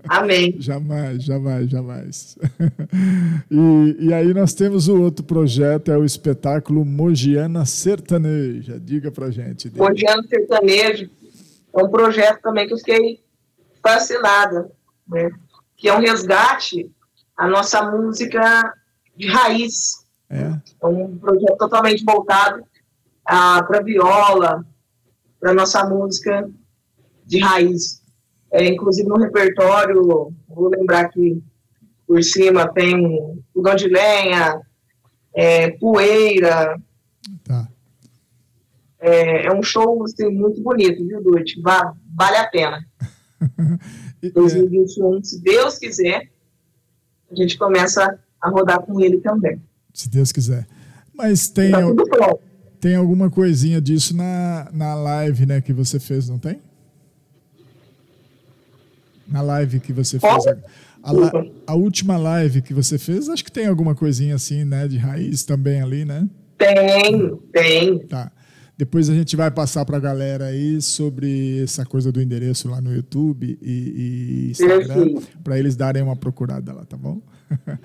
[0.07, 0.55] Amém.
[0.59, 2.37] Jamais, jamais, jamais.
[3.51, 8.79] E, e aí nós temos o outro projeto, é o espetáculo Mogiana Sertaneja.
[8.79, 9.69] Diga pra gente.
[9.69, 9.81] dele.
[9.81, 11.09] Mogiano Sertanejo
[11.75, 13.23] é um projeto também que eu fiquei
[13.81, 14.71] fascinada,
[15.07, 15.29] né?
[15.75, 16.91] que é um resgate
[17.37, 18.73] a nossa música
[19.15, 20.05] de raiz.
[20.29, 20.59] É.
[20.81, 22.63] É um projeto totalmente voltado
[23.23, 24.65] para viola,
[25.39, 26.49] para nossa música
[27.25, 28.01] de raiz.
[28.51, 30.03] É, inclusive no repertório,
[30.47, 31.41] vou lembrar que
[32.07, 34.59] por cima tem fogão de lenha,
[35.35, 36.79] é, poeira.
[37.43, 37.67] Tá.
[38.99, 41.61] É, é um show assim, muito bonito, viu, Dude?
[41.61, 42.85] Va vale a pena.
[44.21, 46.29] E- 2021, se Deus quiser,
[47.31, 49.61] a gente começa a rodar com ele também.
[49.93, 50.67] se Deus quiser.
[51.13, 52.41] Mas tem, Tá tudo pronto.
[52.81, 56.59] tem alguma coisinha disso na, na live, né, que você fez, não tem?
[59.29, 60.47] Na live que você fez.
[61.01, 61.11] A,
[61.67, 65.43] a última live que você fez, acho que tem alguma coisinha assim, né, de raiz
[65.43, 66.27] também ali, né?
[66.57, 67.99] Tem, tem.
[67.99, 68.31] Tá.
[68.77, 72.79] Depois a gente vai passar para a galera aí sobre essa coisa do endereço lá
[72.79, 77.21] no YouTube e, e Instagram, para eles darem uma procurada lá, tá bom?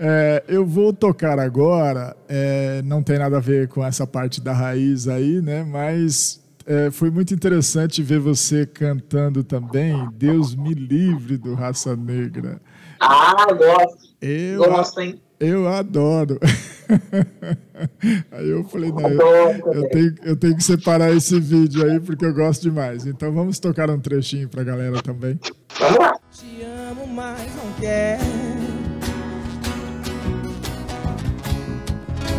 [0.00, 4.52] É, eu vou tocar agora, é, não tem nada a ver com essa parte da
[4.52, 5.64] raiz aí, né?
[5.64, 12.60] Mas é, foi muito interessante ver você cantando também Deus me livre do Raça Negra.
[13.00, 14.08] Ah, gosto.
[14.20, 15.20] Eu, Gosto, hein?
[15.40, 16.38] eu adoro.
[18.32, 22.24] Aí eu falei, não, eu, eu tenho, eu tenho que separar esse vídeo aí porque
[22.24, 23.06] eu gosto demais.
[23.06, 25.38] Então vamos tocar um trechinho pra galera também.
[25.78, 26.18] Vamos lá.
[26.32, 28.22] Te amo, mas não quero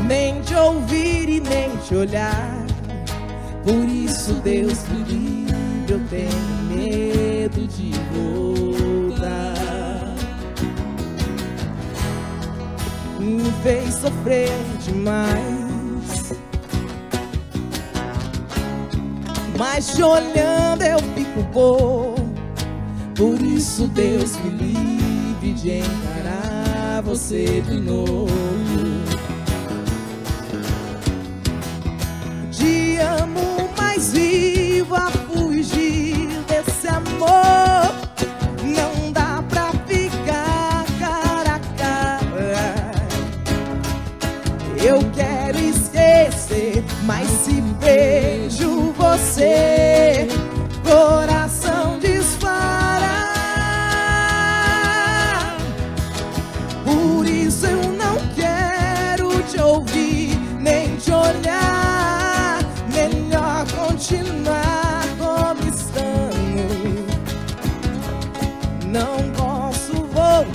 [0.09, 2.58] nem te ouvir e nem te olhar.
[3.63, 6.29] Por isso, Deus me livre, eu tenho
[6.69, 9.49] medo de voltar.
[13.19, 14.49] Me fez sofrer
[14.85, 16.33] demais.
[19.57, 22.15] Mas te olhando eu fico bom.
[23.13, 28.68] Por isso Deus me livre de encarar você de novo.
[34.95, 37.93] A fugir desse amor.
[38.63, 42.91] Não dá pra ficar cara a cara.
[44.83, 50.27] Eu quero esquecer, mas se vejo você,
[50.83, 51.38] coração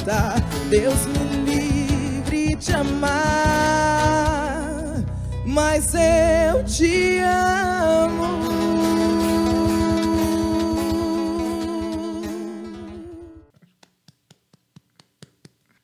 [0.05, 0.37] voltar.
[0.69, 3.13] Deus me livre de amar,
[5.47, 8.45] mas eu te amo.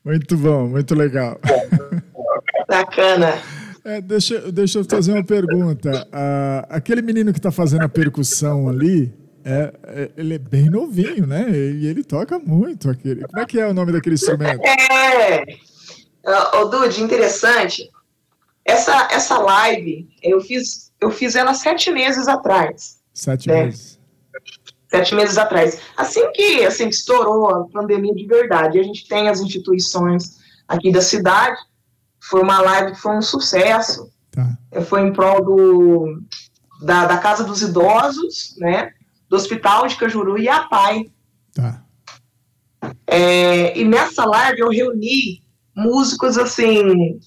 [0.04, 1.40] Muito bom, muito legal.
[2.68, 3.38] Bacana.
[3.84, 6.06] É, deixa, deixa eu fazer uma pergunta.
[6.12, 9.12] Ah, aquele menino que está fazendo a percussão ali,
[9.44, 11.50] é, é- ele é bem novinho, né?
[11.50, 13.26] E ele toca muito aquele.
[13.26, 14.60] Como é que é o nome daquele instrumento?
[14.64, 15.44] É.
[16.58, 17.90] Ô, Dude, interessante.
[18.64, 22.98] Essa, essa live, eu fiz, eu fiz ela sete meses atrás.
[23.12, 23.64] Sete É.
[23.64, 23.98] meses.
[24.88, 25.80] Sete meses atrás.
[25.96, 30.38] Assim que, assim que estourou a pandemia de verdade, a gente tem as instituições
[30.68, 31.56] aqui da cidade.
[32.20, 34.12] Foi uma live que foi um sucesso.
[34.30, 34.56] Tá.
[34.86, 36.22] Foi em prol do,
[36.82, 38.92] da, da Casa dos Idosos, né?
[39.30, 41.10] Do Hospital de Cajuru e a PAI.
[41.54, 41.82] Tá.
[43.06, 45.42] É, e nessa live eu reuni
[45.74, 47.18] músicos assim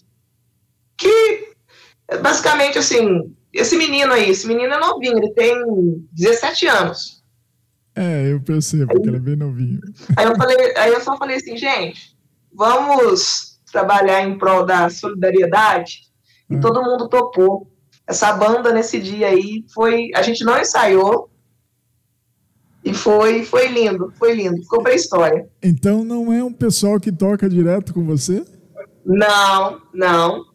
[0.97, 1.53] que
[2.21, 5.55] basicamente assim, esse menino aí, esse menino é novinho, ele tem
[6.11, 7.23] 17 anos.
[7.95, 9.79] É, eu percebo que ele é bem novinho.
[10.17, 12.17] Aí eu falei, aí eu só falei assim, gente,
[12.51, 16.01] vamos trabalhar em prol da solidariedade.
[16.49, 16.59] E Hum.
[16.59, 17.71] todo mundo topou.
[18.05, 21.29] Essa banda nesse dia aí foi, a gente não ensaiou.
[22.83, 25.47] E foi, foi lindo, foi lindo, ficou pra história.
[25.61, 28.43] Então não é um pessoal que toca direto com você?
[29.05, 30.45] Não, não.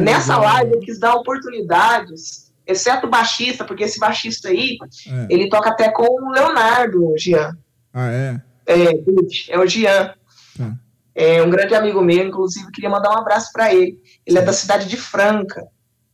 [0.00, 0.54] Nessa legal.
[0.54, 4.76] live eu quis dar oportunidades, exceto o baixista, porque esse baixista aí,
[5.08, 5.26] É.
[5.30, 7.56] ele toca até com o Leonardo, o Jean.
[7.92, 8.42] Ah, é?
[8.66, 10.14] É, é o Jean.
[10.56, 10.76] Tá.
[11.14, 13.98] É um grande amigo meu, inclusive, queria mandar um abraço para ele.
[14.24, 15.66] Ele é da cidade de Franca,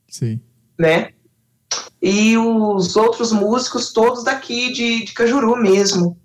[0.08, 0.40] Sim.
[0.78, 1.10] né?
[2.00, 6.18] E os outros músicos, todos daqui de, de Cajuru mesmo.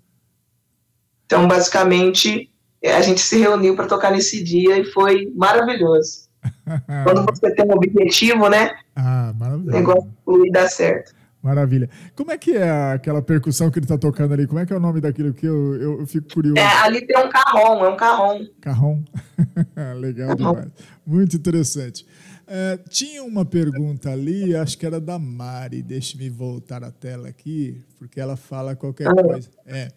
[1.26, 2.52] Então, basicamente,
[2.84, 6.28] a gente se reuniu para tocar nesse dia e foi maravilhoso.
[7.04, 8.72] Quando você tem um objetivo, né?
[8.94, 9.72] Ah, O maravilha.
[9.72, 11.14] negócio flui e dá certo.
[11.42, 11.90] Maravilha.
[12.14, 14.46] Como é que é aquela percussão que ele tá tocando ali?
[14.46, 16.56] Como é que é o nome daquilo que eu, eu, eu fico curioso?
[16.56, 18.46] É, ali tem um carrom, é um carrom.
[18.60, 19.02] Carrom.
[19.98, 20.70] Legal demais.
[21.04, 22.06] Muito interessante.
[22.54, 25.80] É, tinha uma pergunta ali, acho que era da Mari.
[25.82, 29.48] Deixe-me voltar a tela aqui, porque ela fala qualquer coisa.
[29.66, 29.88] É,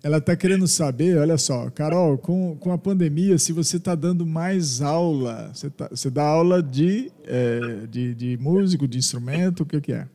[0.00, 4.24] ela está querendo saber, olha só, Carol, com, com a pandemia, se você está dando
[4.24, 9.66] mais aula, você, tá, você dá aula de, é, de, de músico, de instrumento, o
[9.66, 10.06] que, que é?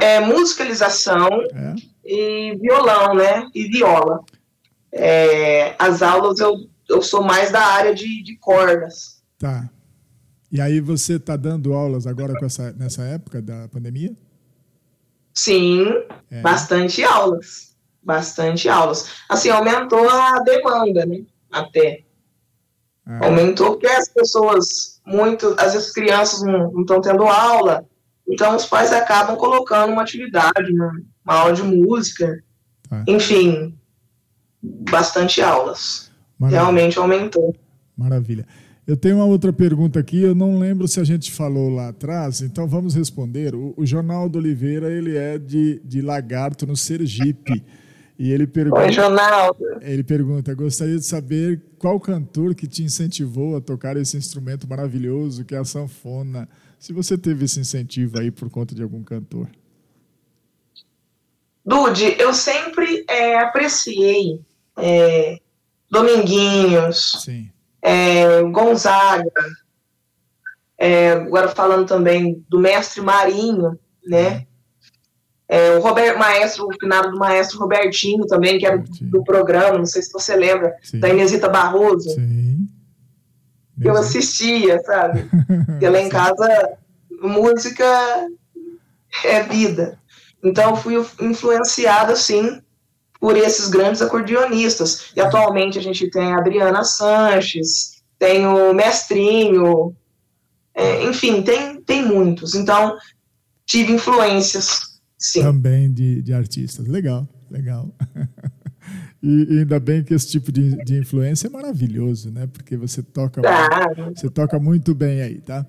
[0.00, 1.74] É musicalização É?
[2.04, 3.48] e violão, né?
[3.52, 4.20] E viola.
[4.92, 9.20] É, as aulas eu, eu sou mais da área de, de cordas.
[9.36, 9.68] Tá.
[10.52, 14.14] E aí você está dando aulas agora com essa, nessa época da pandemia?
[15.34, 15.84] Sim,
[16.30, 16.40] É.
[16.40, 17.76] bastante aulas.
[18.02, 19.06] Bastante aulas.
[19.28, 21.22] Assim, aumentou a demanda, né?
[21.52, 22.04] Até.
[23.06, 27.84] Ah, Aumentou porque as pessoas, muito, às vezes crianças não estão tendo aula,
[28.28, 30.92] então os pais acabam colocando uma atividade, uma,
[31.24, 32.42] uma aula de música,
[32.88, 33.04] Tá.
[33.06, 33.76] enfim,
[34.62, 36.10] bastante aulas.
[36.38, 36.60] maravilha.
[36.62, 37.54] Realmente aumentou.
[37.96, 38.46] Maravilha.
[38.90, 42.40] Eu tenho uma outra pergunta aqui, eu não lembro se a gente falou lá atrás,
[42.40, 43.54] então vamos responder.
[43.54, 47.64] O, o Jornaldo Oliveira, ele é de, de Lagarto, no Sergipe.
[48.18, 49.64] E ele Oi, pergunta, Ronaldo.
[49.80, 55.44] ele pergunta, gostaria de saber qual cantor que te incentivou a tocar esse instrumento maravilhoso
[55.44, 56.48] que é a sanfona.
[56.76, 59.48] Se você teve esse incentivo aí por conta de algum cantor.
[61.64, 64.40] Dude, eu sempre é, apreciei
[64.76, 65.38] é,
[65.88, 67.52] Dominguinhos, Sim.
[67.82, 69.30] É, Gonzaga,
[70.78, 74.46] é, agora falando também do mestre Marinho, né?
[75.46, 80.00] É, o maestro, o finado do maestro Robertinho também, que era do programa, não sei
[80.00, 81.00] se você lembra, Sim.
[81.00, 82.68] da Inesita Barroso, Sim.
[83.80, 85.28] que eu assistia, sabe?
[85.66, 86.78] Porque lá em casa,
[87.20, 87.84] música
[89.24, 89.98] é vida.
[90.42, 92.62] Então, fui influenciada, sim,
[93.20, 95.12] por esses grandes acordeonistas.
[95.14, 99.94] E atualmente a gente tem a Adriana Sanches, tem o Mestrinho,
[100.74, 102.54] é, enfim, tem, tem muitos.
[102.54, 102.96] Então,
[103.66, 105.42] tive influências, sim.
[105.42, 106.86] Também de, de artistas.
[106.86, 107.88] Legal, legal.
[109.22, 112.46] E, e ainda bem que esse tipo de, de influência é maravilhoso, né?
[112.46, 115.66] Porque você toca, Ah, você toca muito bem aí, tá?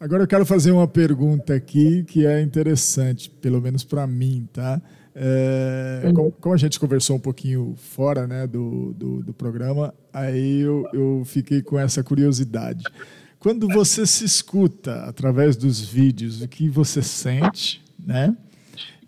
[0.00, 4.82] Agora eu quero fazer uma pergunta aqui que é interessante, pelo menos para mim, tá?
[5.14, 10.60] É, como, como a gente conversou um pouquinho fora né, do, do, do programa, aí
[10.60, 12.84] eu, eu fiquei com essa curiosidade.
[13.38, 18.36] Quando você se escuta através dos vídeos, o que você sente, né?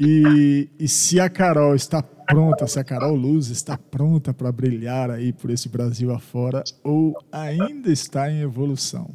[0.00, 5.11] E, e se a Carol está pronta, se a Carol Luz está pronta para brilhar
[5.11, 9.11] aí por esse Brasil afora ou ainda está em evolução?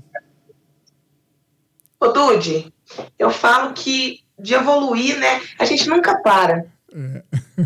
[1.99, 2.71] Ô, Dude,
[3.17, 5.41] eu falo que de evoluir, né?
[5.57, 6.65] A gente nunca para.
[6.93, 7.23] É.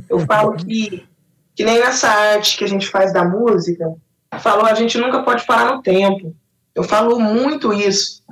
[0.09, 1.07] Eu falo que,
[1.55, 3.93] que nem nessa arte que a gente faz da música,
[4.39, 6.35] falou, a gente nunca pode parar no tempo.
[6.73, 8.23] Eu falo muito isso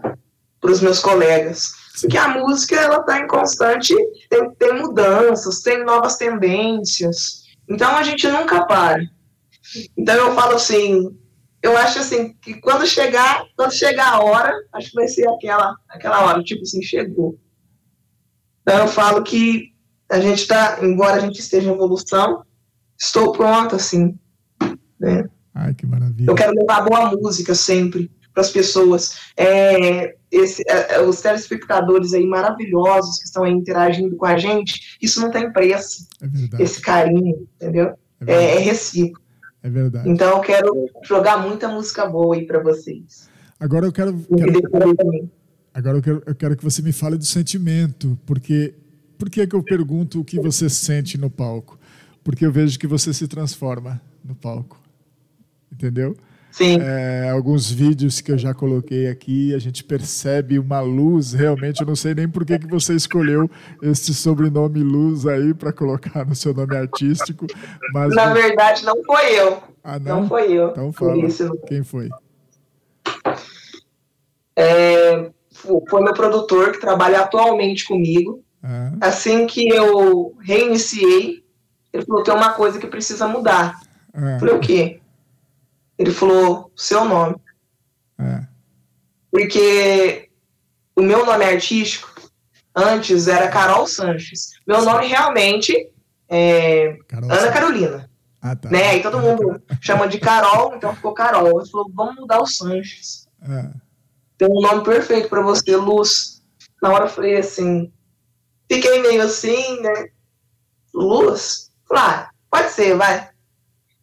[0.59, 1.71] para os meus colegas.
[2.01, 3.93] Porque a música, ela está em constante,
[4.29, 7.43] tem, tem mudanças, tem novas tendências.
[7.67, 9.03] Então, a gente nunca para.
[9.97, 11.15] Então, eu falo assim,
[11.61, 15.75] eu acho assim, que quando chegar, quando chegar a hora, acho que vai ser aquela,
[15.89, 17.37] aquela hora, tipo assim, chegou.
[18.61, 19.73] Então, eu falo que
[20.11, 22.43] a gente está, embora a gente esteja em evolução,
[22.97, 24.17] estou pronta, assim.
[24.99, 25.25] Né?
[25.53, 26.29] Ai, que maravilha.
[26.29, 29.19] Eu quero levar boa música sempre para as pessoas.
[29.35, 35.19] É, esse, é, os telespectadores aí maravilhosos que estão aí interagindo com a gente, isso
[35.21, 36.63] não tem preço, É verdade.
[36.63, 37.93] esse carinho, entendeu?
[38.27, 39.25] É É, é recíproco.
[39.61, 40.09] É verdade.
[40.09, 40.71] Então eu quero
[41.03, 43.29] jogar muita música boa aí para vocês.
[43.59, 45.29] Agora eu quero, quero-
[45.73, 48.73] agora eu quero, eu quero que você me fale do sentimento, porque
[49.19, 51.77] por que que eu pergunto o que você sente no palco?
[52.23, 54.79] Porque eu vejo que você se transforma no palco,
[55.71, 56.15] entendeu?
[56.49, 61.81] Sim, É, alguns vídeos que eu já coloquei aqui, a gente percebe uma luz, realmente,
[61.81, 63.49] eu não sei nem por que, que você escolheu
[63.83, 67.45] esse sobrenome Luz aí para colocar no seu nome artístico,
[67.93, 68.15] mas...
[68.15, 69.61] na verdade não foi eu.
[69.83, 70.27] ah, Não, não?
[70.27, 70.69] foi eu.
[70.69, 72.09] Então fala, isso, quem foi?
[74.55, 78.43] é, foi meu produtor que trabalha atualmente comigo.
[78.61, 81.43] Ah, Assim que eu reiniciei,
[81.93, 83.79] ele falou: tem uma coisa que precisa mudar.
[84.13, 84.99] ah, Eu falei: o quê?
[85.97, 87.35] Ele falou: seu nome.
[88.17, 88.43] ah,
[89.31, 90.29] Porque
[90.95, 92.09] o meu nome artístico
[92.75, 94.51] antes era Carol Sanches.
[94.67, 95.91] Meu nome realmente
[96.27, 97.51] é Carol Ana.
[97.51, 98.09] Carolina.
[98.41, 98.69] Ah, tá.
[98.69, 98.97] Né?
[98.97, 101.59] E todo mundo chama de Carol, então ficou Carol.
[101.61, 103.27] Ele falou: vamos mudar o Sanches.
[104.37, 106.41] Tem um nome perfeito para você, Luz.
[106.81, 107.91] Na hora eu falei assim,
[108.71, 110.09] fiquei meio assim, né?
[110.93, 111.71] Luz?
[111.87, 113.29] Falei, ah, pode ser, vai.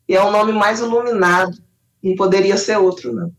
[0.08, 1.56] E é um nome mais iluminado.
[2.02, 3.32] Não poderia ser outro, não.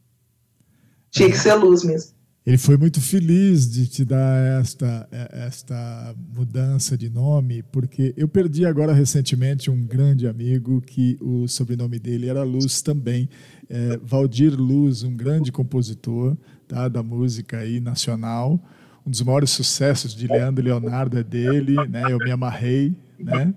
[1.11, 2.17] Tinha que ser luz mesmo.
[2.47, 8.65] Ele foi muito feliz de te dar esta, esta mudança de nome, porque eu perdi
[8.65, 13.29] agora recentemente um grande amigo que o sobrenome dele era Luz também.
[13.69, 16.37] É, Valdir Luz, um grande compositor
[16.69, 18.63] tá, da música aí nacional.
[19.07, 22.11] Um dos maiores sucessos de Leandro Leonardo é dele, né?
[22.11, 23.53] Eu me amarrei, né?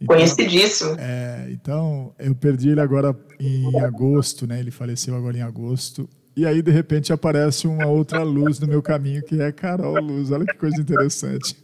[0.00, 0.94] Então, Conhecidíssimo.
[0.96, 4.60] É, então, eu perdi ele agora em agosto, né?
[4.60, 6.08] Ele faleceu agora em agosto.
[6.34, 10.30] E aí, de repente, aparece uma outra luz no meu caminho, que é Carol Luz.
[10.30, 11.56] Olha que coisa interessante.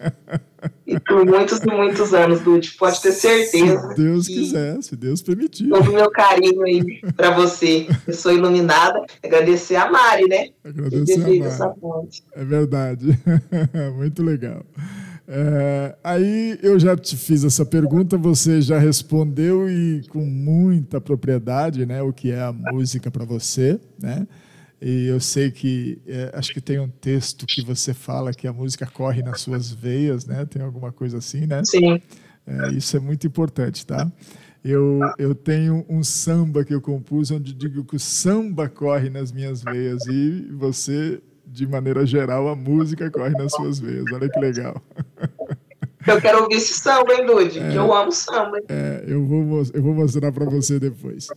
[0.87, 3.89] E por muitos e muitos anos, Dude, pode ter certeza.
[3.89, 5.69] Se Deus quiser, se Deus permitir.
[5.69, 7.87] Todo o meu carinho aí para você.
[8.07, 9.05] Eu sou iluminada.
[9.23, 10.51] Agradecer a Mari, né?
[10.63, 11.23] Agradecer
[11.63, 12.23] a Mari.
[12.35, 13.19] É verdade.
[13.97, 14.67] Muito legal.
[15.31, 21.85] É, aí eu já te fiz essa pergunta, você já respondeu e com muita propriedade,
[21.85, 22.01] né?
[22.03, 24.27] O que é a música para você, né?
[24.81, 28.53] E eu sei que é, acho que tem um texto que você fala que a
[28.53, 30.47] música corre nas suas veias, né?
[30.47, 31.63] Tem alguma coisa assim, né?
[31.65, 32.01] Sim.
[32.47, 34.11] É, isso é muito importante, tá?
[34.65, 39.33] Eu, eu tenho um samba que eu compus onde digo que o samba corre nas
[39.33, 44.05] minhas veias e você, de maneira geral, a música corre nas suas veias.
[44.13, 44.83] Olha que legal.
[46.11, 47.59] Eu quero ouvir esse samba, hein, Dude?
[47.59, 48.59] É, que eu amo samba.
[48.69, 51.29] É, eu vou, eu vou mostrar para você depois.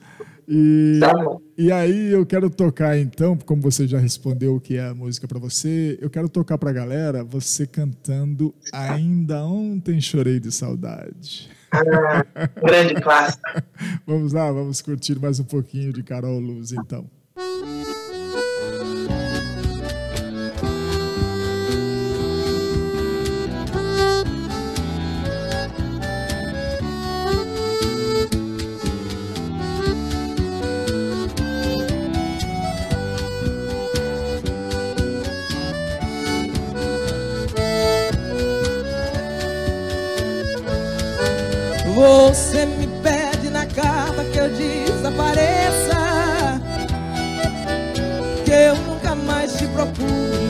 [0.48, 1.14] E, tá
[1.58, 5.28] e aí eu quero tocar então, como você já respondeu o que é a música
[5.28, 11.50] para você, eu quero tocar para a galera você cantando Ainda Ontem Chorei de Saudade.
[11.72, 12.26] Ah,
[12.62, 13.44] grande clássico.
[14.06, 17.10] vamos lá, vamos curtir mais um pouquinho de Carol Luz então.
[17.36, 17.91] Você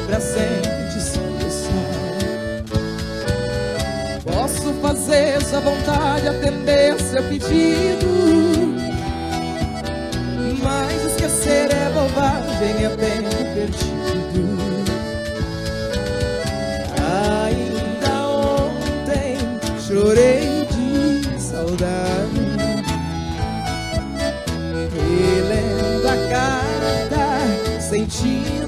[0.08, 2.02] pra sempre te soluçar
[4.24, 8.08] Posso fazer sua vontade, atender seu pedido.
[10.64, 14.62] Mas esquecer é bobagem, é tempo perdido.
[17.28, 19.38] Ainda ontem
[19.80, 20.62] chorei
[21.38, 22.52] saudade.
[24.94, 28.61] Relendo a carta Sentindo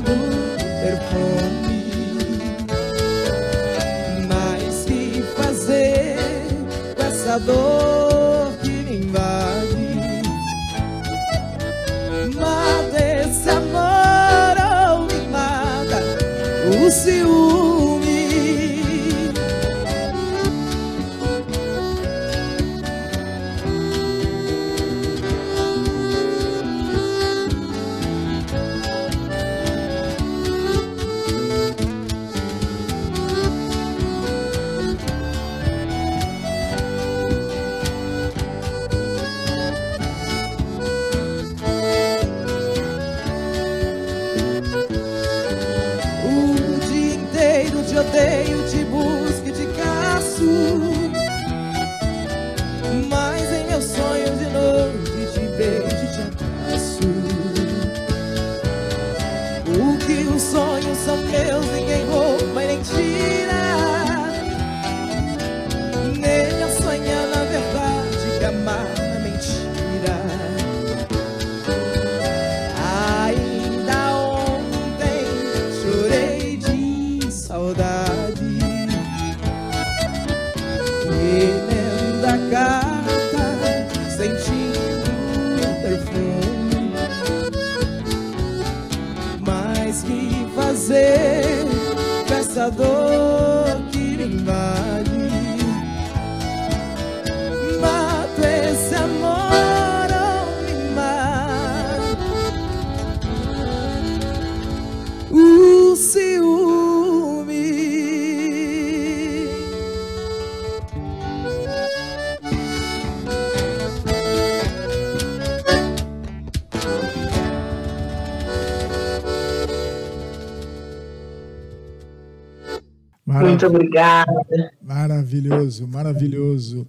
[123.53, 124.71] Muito obrigada.
[124.81, 126.87] Maravilhoso, maravilhoso.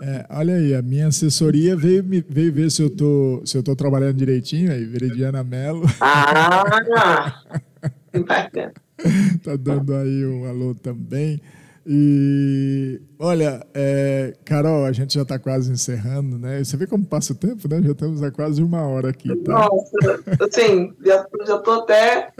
[0.00, 3.62] É, olha aí, a minha assessoria veio, me- veio ver se eu tô, se eu
[3.64, 7.42] tô trabalhando direitinho aí, Veridiana Mello Ah!
[8.26, 8.72] Bacana.
[9.42, 11.40] tá dando aí um alô também.
[11.86, 16.62] E olha, é, Carol, a gente já está quase encerrando, né?
[16.64, 17.82] Você vê como passa o tempo, né?
[17.82, 19.52] Já estamos há quase uma hora aqui, tá?
[19.52, 21.24] Nossa, assim, já,
[21.58, 22.30] tô até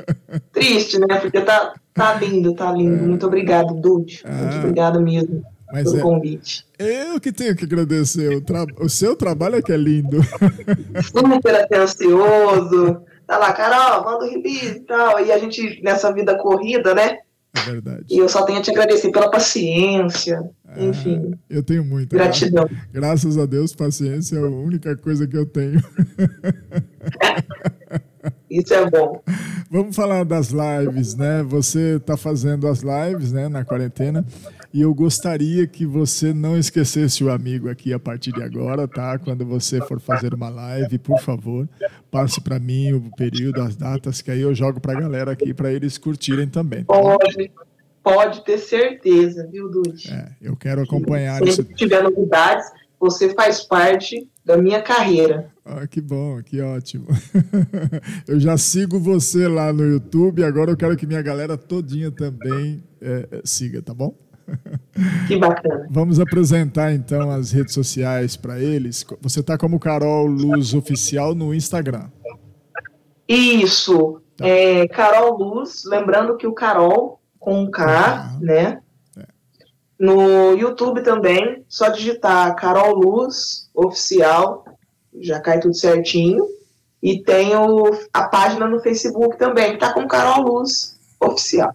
[0.52, 1.18] triste, né?
[1.20, 3.04] Porque tá, tá lindo, tá lindo.
[3.06, 4.22] Muito obrigado, Dude.
[4.26, 4.58] Muito Ah.
[4.58, 5.42] obrigada mesmo
[5.72, 6.66] Mas pelo é- convite.
[6.78, 8.36] Eu que tenho que agradecer.
[8.36, 10.18] O, tra- o seu trabalho é que é lindo.
[11.02, 13.02] Super atencioso.
[13.26, 15.24] Tá lá, Carol, manda o release e tal.
[15.24, 17.18] E a gente, nessa vida corrida, né?
[17.56, 18.04] É verdade.
[18.10, 20.42] E eu só tenho a te agradecer pela paciência.
[20.66, 22.16] Ah, Enfim, eu tenho muita.
[22.16, 22.68] gratidão.
[22.92, 25.80] Graças a Deus, paciência é a única coisa que eu tenho.
[28.50, 29.22] Isso é bom.
[29.70, 31.42] Vamos falar das lives, né?
[31.42, 34.24] Você está fazendo as lives, né, na quarentena,
[34.72, 39.18] e eu gostaria que você não esquecesse o amigo aqui a partir de agora, tá?
[39.18, 41.68] Quando você for fazer uma live, por favor,
[42.10, 45.52] passe para mim o período, as datas, que aí eu jogo para a galera aqui
[45.52, 46.84] para eles curtirem também.
[46.84, 46.94] tá?
[46.94, 47.52] Pode,
[48.02, 50.10] pode ter certeza, viu, Dude?
[50.10, 51.56] É, eu quero acompanhar isso.
[51.56, 52.66] Sempre que tiver novidades,
[53.04, 55.50] você faz parte da minha carreira.
[55.62, 57.06] Ah, que bom, que ótimo.
[58.26, 62.82] eu já sigo você lá no YouTube, agora eu quero que minha galera todinha também
[63.00, 64.14] é, é, siga, tá bom?
[65.26, 65.86] Que bacana.
[65.90, 69.04] Vamos apresentar então as redes sociais para eles.
[69.20, 72.08] Você tá como Carol Luz Oficial no Instagram.
[73.28, 74.20] Isso.
[74.36, 74.46] Tá.
[74.46, 78.38] É, Carol Luz, lembrando que o Carol com um K, Ah.
[78.40, 78.80] né?
[80.00, 80.04] É.
[80.04, 84.64] No YouTube também, só digitar Carol Luz Oficial,
[85.20, 86.46] já cai tudo certinho.
[87.02, 91.74] E tem o, a página no Facebook também, que tá com Carol Luz Oficial.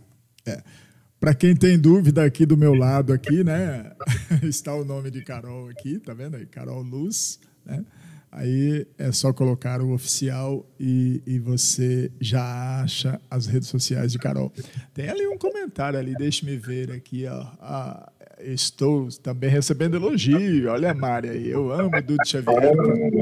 [1.19, 3.91] Para quem tem dúvida aqui do meu lado aqui, né?
[4.41, 6.45] Está o nome de Carol aqui, tá vendo aí?
[6.45, 7.83] Carol Luz, né?
[8.31, 14.19] Aí é só colocar o oficial e, e você já acha as redes sociais de
[14.19, 14.53] Carol.
[14.93, 17.47] Tem ali um comentário ali, deixe-me ver aqui, ó.
[17.59, 20.69] Ah, estou também recebendo elogio.
[20.69, 22.71] Olha, Mari, aí, eu amo Dudu Xavier,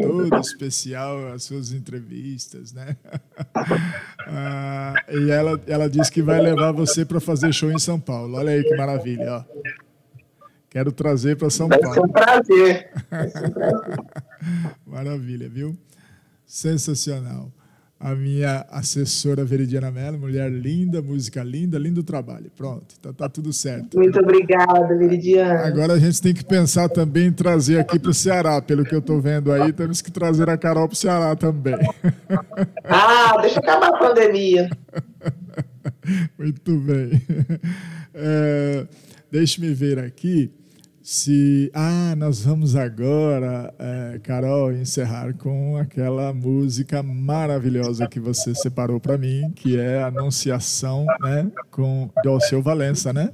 [0.01, 2.95] todo especial as suas entrevistas, né?
[4.29, 8.35] Ah, e ela, ela disse que vai levar você para fazer show em São Paulo.
[8.35, 9.43] Olha aí que maravilha, ó.
[10.77, 12.13] Quero trazer para São Vai ser um Paulo.
[12.13, 12.89] prazer.
[13.09, 13.97] Vai ser um prazer.
[14.85, 15.75] Maravilha, viu?
[16.45, 17.51] Sensacional.
[17.99, 22.51] A minha assessora Veridiana Mello, mulher linda, música linda, lindo trabalho.
[22.55, 23.97] Pronto, tá, tá tudo certo.
[23.97, 25.65] Muito obrigada, Veridiana.
[25.65, 28.61] Agora a gente tem que pensar também em trazer aqui para o Ceará.
[28.61, 31.73] Pelo que eu estou vendo aí, temos que trazer a Carol para o Ceará também.
[32.89, 34.69] Ah, deixa acabar a pandemia.
[36.37, 37.21] Muito bem.
[38.13, 38.87] É,
[39.31, 40.51] Deixe-me ver aqui
[41.09, 41.71] se.
[41.73, 49.17] Ah, nós vamos agora, é, Carol, encerrar com aquela música maravilhosa que você separou para
[49.17, 51.49] mim, que é Anunciação, né?
[51.71, 53.31] Com do Alceu Valença, né?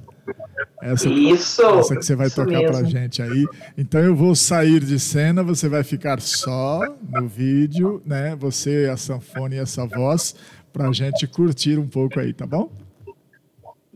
[0.80, 1.62] Essa, Isso.
[1.62, 2.86] essa que você vai tocar mesmo.
[2.86, 3.44] gente aí.
[3.76, 8.36] Então eu vou sair de cena, você vai ficar só no vídeo, né?
[8.36, 10.36] Você, a sanfona e essa voz,
[10.72, 12.70] pra gente curtir um pouco aí, tá bom?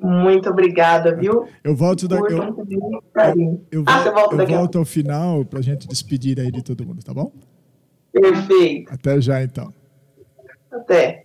[0.01, 1.49] Muito obrigada, viu?
[1.65, 3.67] Eu volto da, Curtam eu, carinho.
[3.71, 6.51] eu, ah, vol- você volta eu daqui a volto ao final pra gente despedir aí
[6.53, 7.33] de todo mundo, tá bom?
[8.13, 8.93] Perfeito.
[8.93, 9.73] Até já então.
[10.71, 11.25] Até.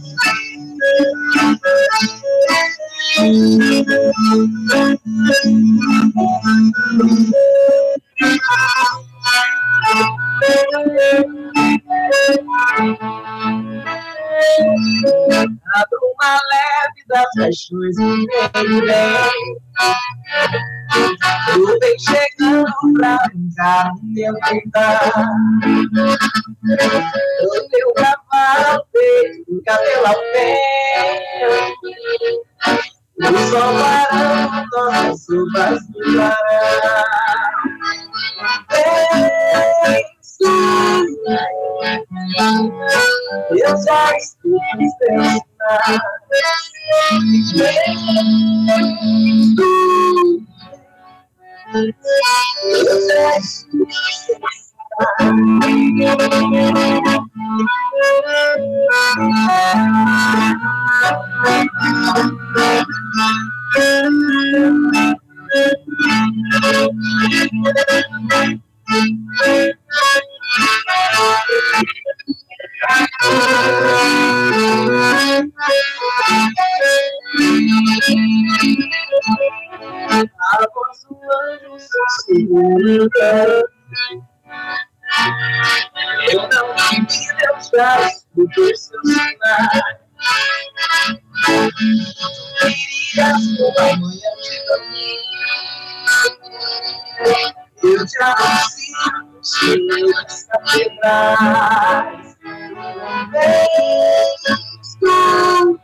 [0.81, 1.61] Thank
[8.19, 9.10] you.
[16.21, 18.03] Uma leve das paixões que
[18.63, 19.57] vem bem.
[21.53, 24.99] Tu vem chegando pra brincar no meu quintal.
[27.43, 30.57] O teu cavalo feito cabelo ao pé.
[33.21, 37.05] O sol parando, nosso vazio parar.
[43.51, 45.41] Eu já estou desesperado.
[52.65, 54.70] Eu já estou desesperado.
[54.99, 55.03] A
[80.73, 83.70] voz do anjo sussurra.
[86.31, 89.81] Eu não vivi meus braços do que seus sinais.
[92.61, 95.41] Querias uma manhã de caminho.
[97.83, 102.27] Eu te anuncio nos filhos catedrais.
[104.81, 105.79] Estou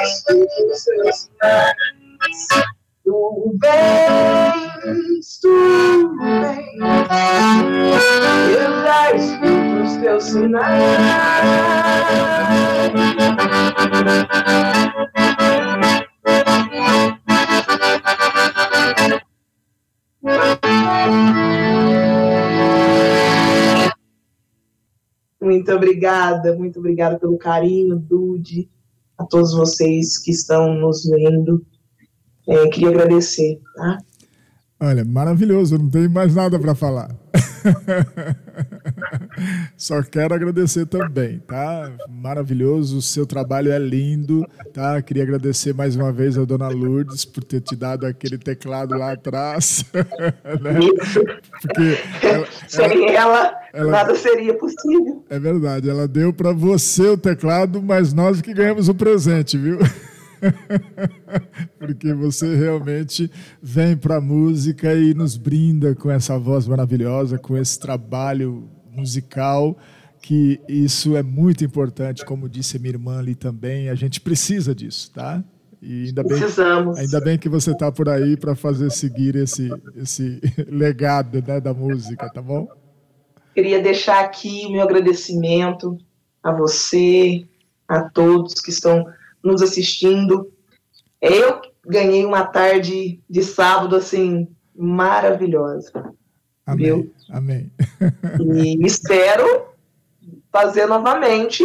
[0.03, 1.67] escuto os teus sinais.
[3.05, 5.41] Tu vens.
[8.53, 10.97] Eu já escuto os teus sinais.
[25.41, 28.71] Muito obrigada, muito obrigada pelo carinho, Dude,
[29.19, 31.65] a todos vocês que estão nos vendo.
[32.49, 33.99] É, queria agradecer, tá?
[34.79, 37.11] Olha, maravilhoso, não tenho mais nada para falar.
[39.77, 41.91] Só quero agradecer também, tá?
[42.09, 45.01] Maravilhoso, o seu trabalho é lindo, tá?
[45.01, 49.13] Queria agradecer mais uma vez a dona Lourdes por ter te dado aquele teclado lá
[49.13, 49.83] atrás.
[50.61, 50.79] né?
[51.63, 55.25] Porque ela, Sem ela, ela- nada seria possível.
[55.31, 59.79] é verdade, ela deu para você o teclado, mas nós que ganhamos o presente, viu?
[61.79, 63.31] Porque você realmente
[63.63, 69.77] vem para a música e nos brinda com essa voz maravilhosa, com esse trabalho musical,
[70.21, 74.75] que isso é muito importante, como disse a minha irmã ali também, a gente precisa
[74.75, 75.43] disso, tá?
[75.81, 76.99] E ainda bem, Precisamos.
[76.99, 81.73] ainda bem que você está por aí para fazer seguir esse, esse legado né, da
[81.73, 82.67] música, tá bom?
[83.55, 85.97] Queria deixar aqui o meu agradecimento
[86.43, 87.47] a você,
[87.87, 89.07] a todos que estão
[89.47, 90.51] nos assistindo.
[91.21, 95.91] Eu ganhei uma tarde de sábado assim maravilhosa.
[96.67, 96.85] Amém.
[96.87, 97.13] Viu?
[97.31, 97.71] Amém.
[98.41, 99.67] E espero
[100.53, 101.63] fazer novamente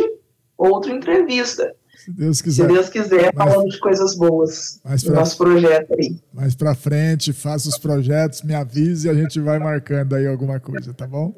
[0.57, 2.67] outra entrevista, Se Deus se quiser.
[2.67, 6.19] Deus quiser, Mas- falando de coisas boas Mas do pra- nosso projeto aí.
[6.33, 10.59] Mais pra frente, faça os projetos, me avise e a gente vai marcando aí alguma
[10.59, 11.33] coisa, tá bom?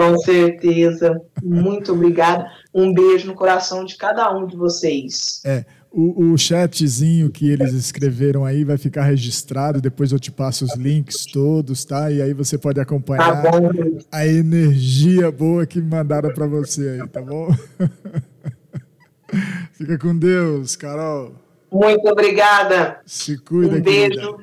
[0.00, 1.20] Com certeza.
[1.42, 2.50] Muito obrigada.
[2.72, 5.42] Um beijo no coração de cada um de vocês.
[5.44, 10.64] É, o, o chatzinho que eles escreveram aí vai ficar registrado, depois eu te passo
[10.64, 12.10] os links todos, tá?
[12.10, 13.70] E aí você pode Tá acompanhar bom?
[14.10, 17.48] a energia boa que mandaram pra você aí, tá bom?
[19.74, 21.34] Fica com Deus, Carol.
[21.70, 23.00] Muito obrigada.
[23.06, 24.16] Se cuida, Um querida.
[24.16, 24.38] beijo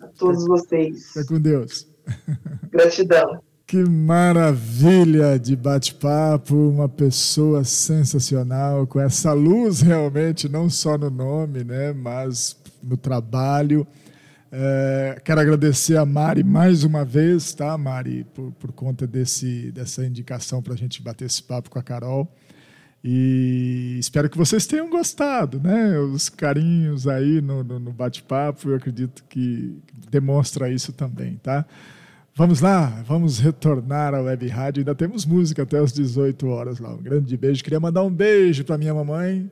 [0.00, 1.08] a todos vocês.
[1.08, 1.86] Fica com Deus.
[2.70, 3.40] Gratidão.
[3.74, 11.64] Que maravilha de bate-papo, uma pessoa sensacional, com essa luz realmente, não só no nome,
[11.64, 13.84] né, mas no trabalho.
[14.52, 20.06] É, quero agradecer a Mari mais uma vez, tá, Mari, por, por conta desse, dessa
[20.06, 22.32] indicação para a gente bater esse papo com a Carol.
[23.02, 25.98] E espero que vocês tenham gostado, né?
[25.98, 29.76] Os carinhos aí no, no, no bate-papo, eu acredito que
[30.08, 31.66] demonstra isso também, tá?
[32.36, 34.80] Vamos lá, vamos retornar à Web Rádio.
[34.80, 36.92] Ainda temos música até às 18 horas lá.
[36.92, 37.62] Um grande beijo.
[37.62, 39.48] Queria mandar um beijo para minha mamãe.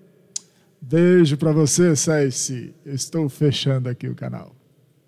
[0.80, 2.74] Beijo para você, Ceci.
[2.85, 4.53] Estou fechando aqui o canal.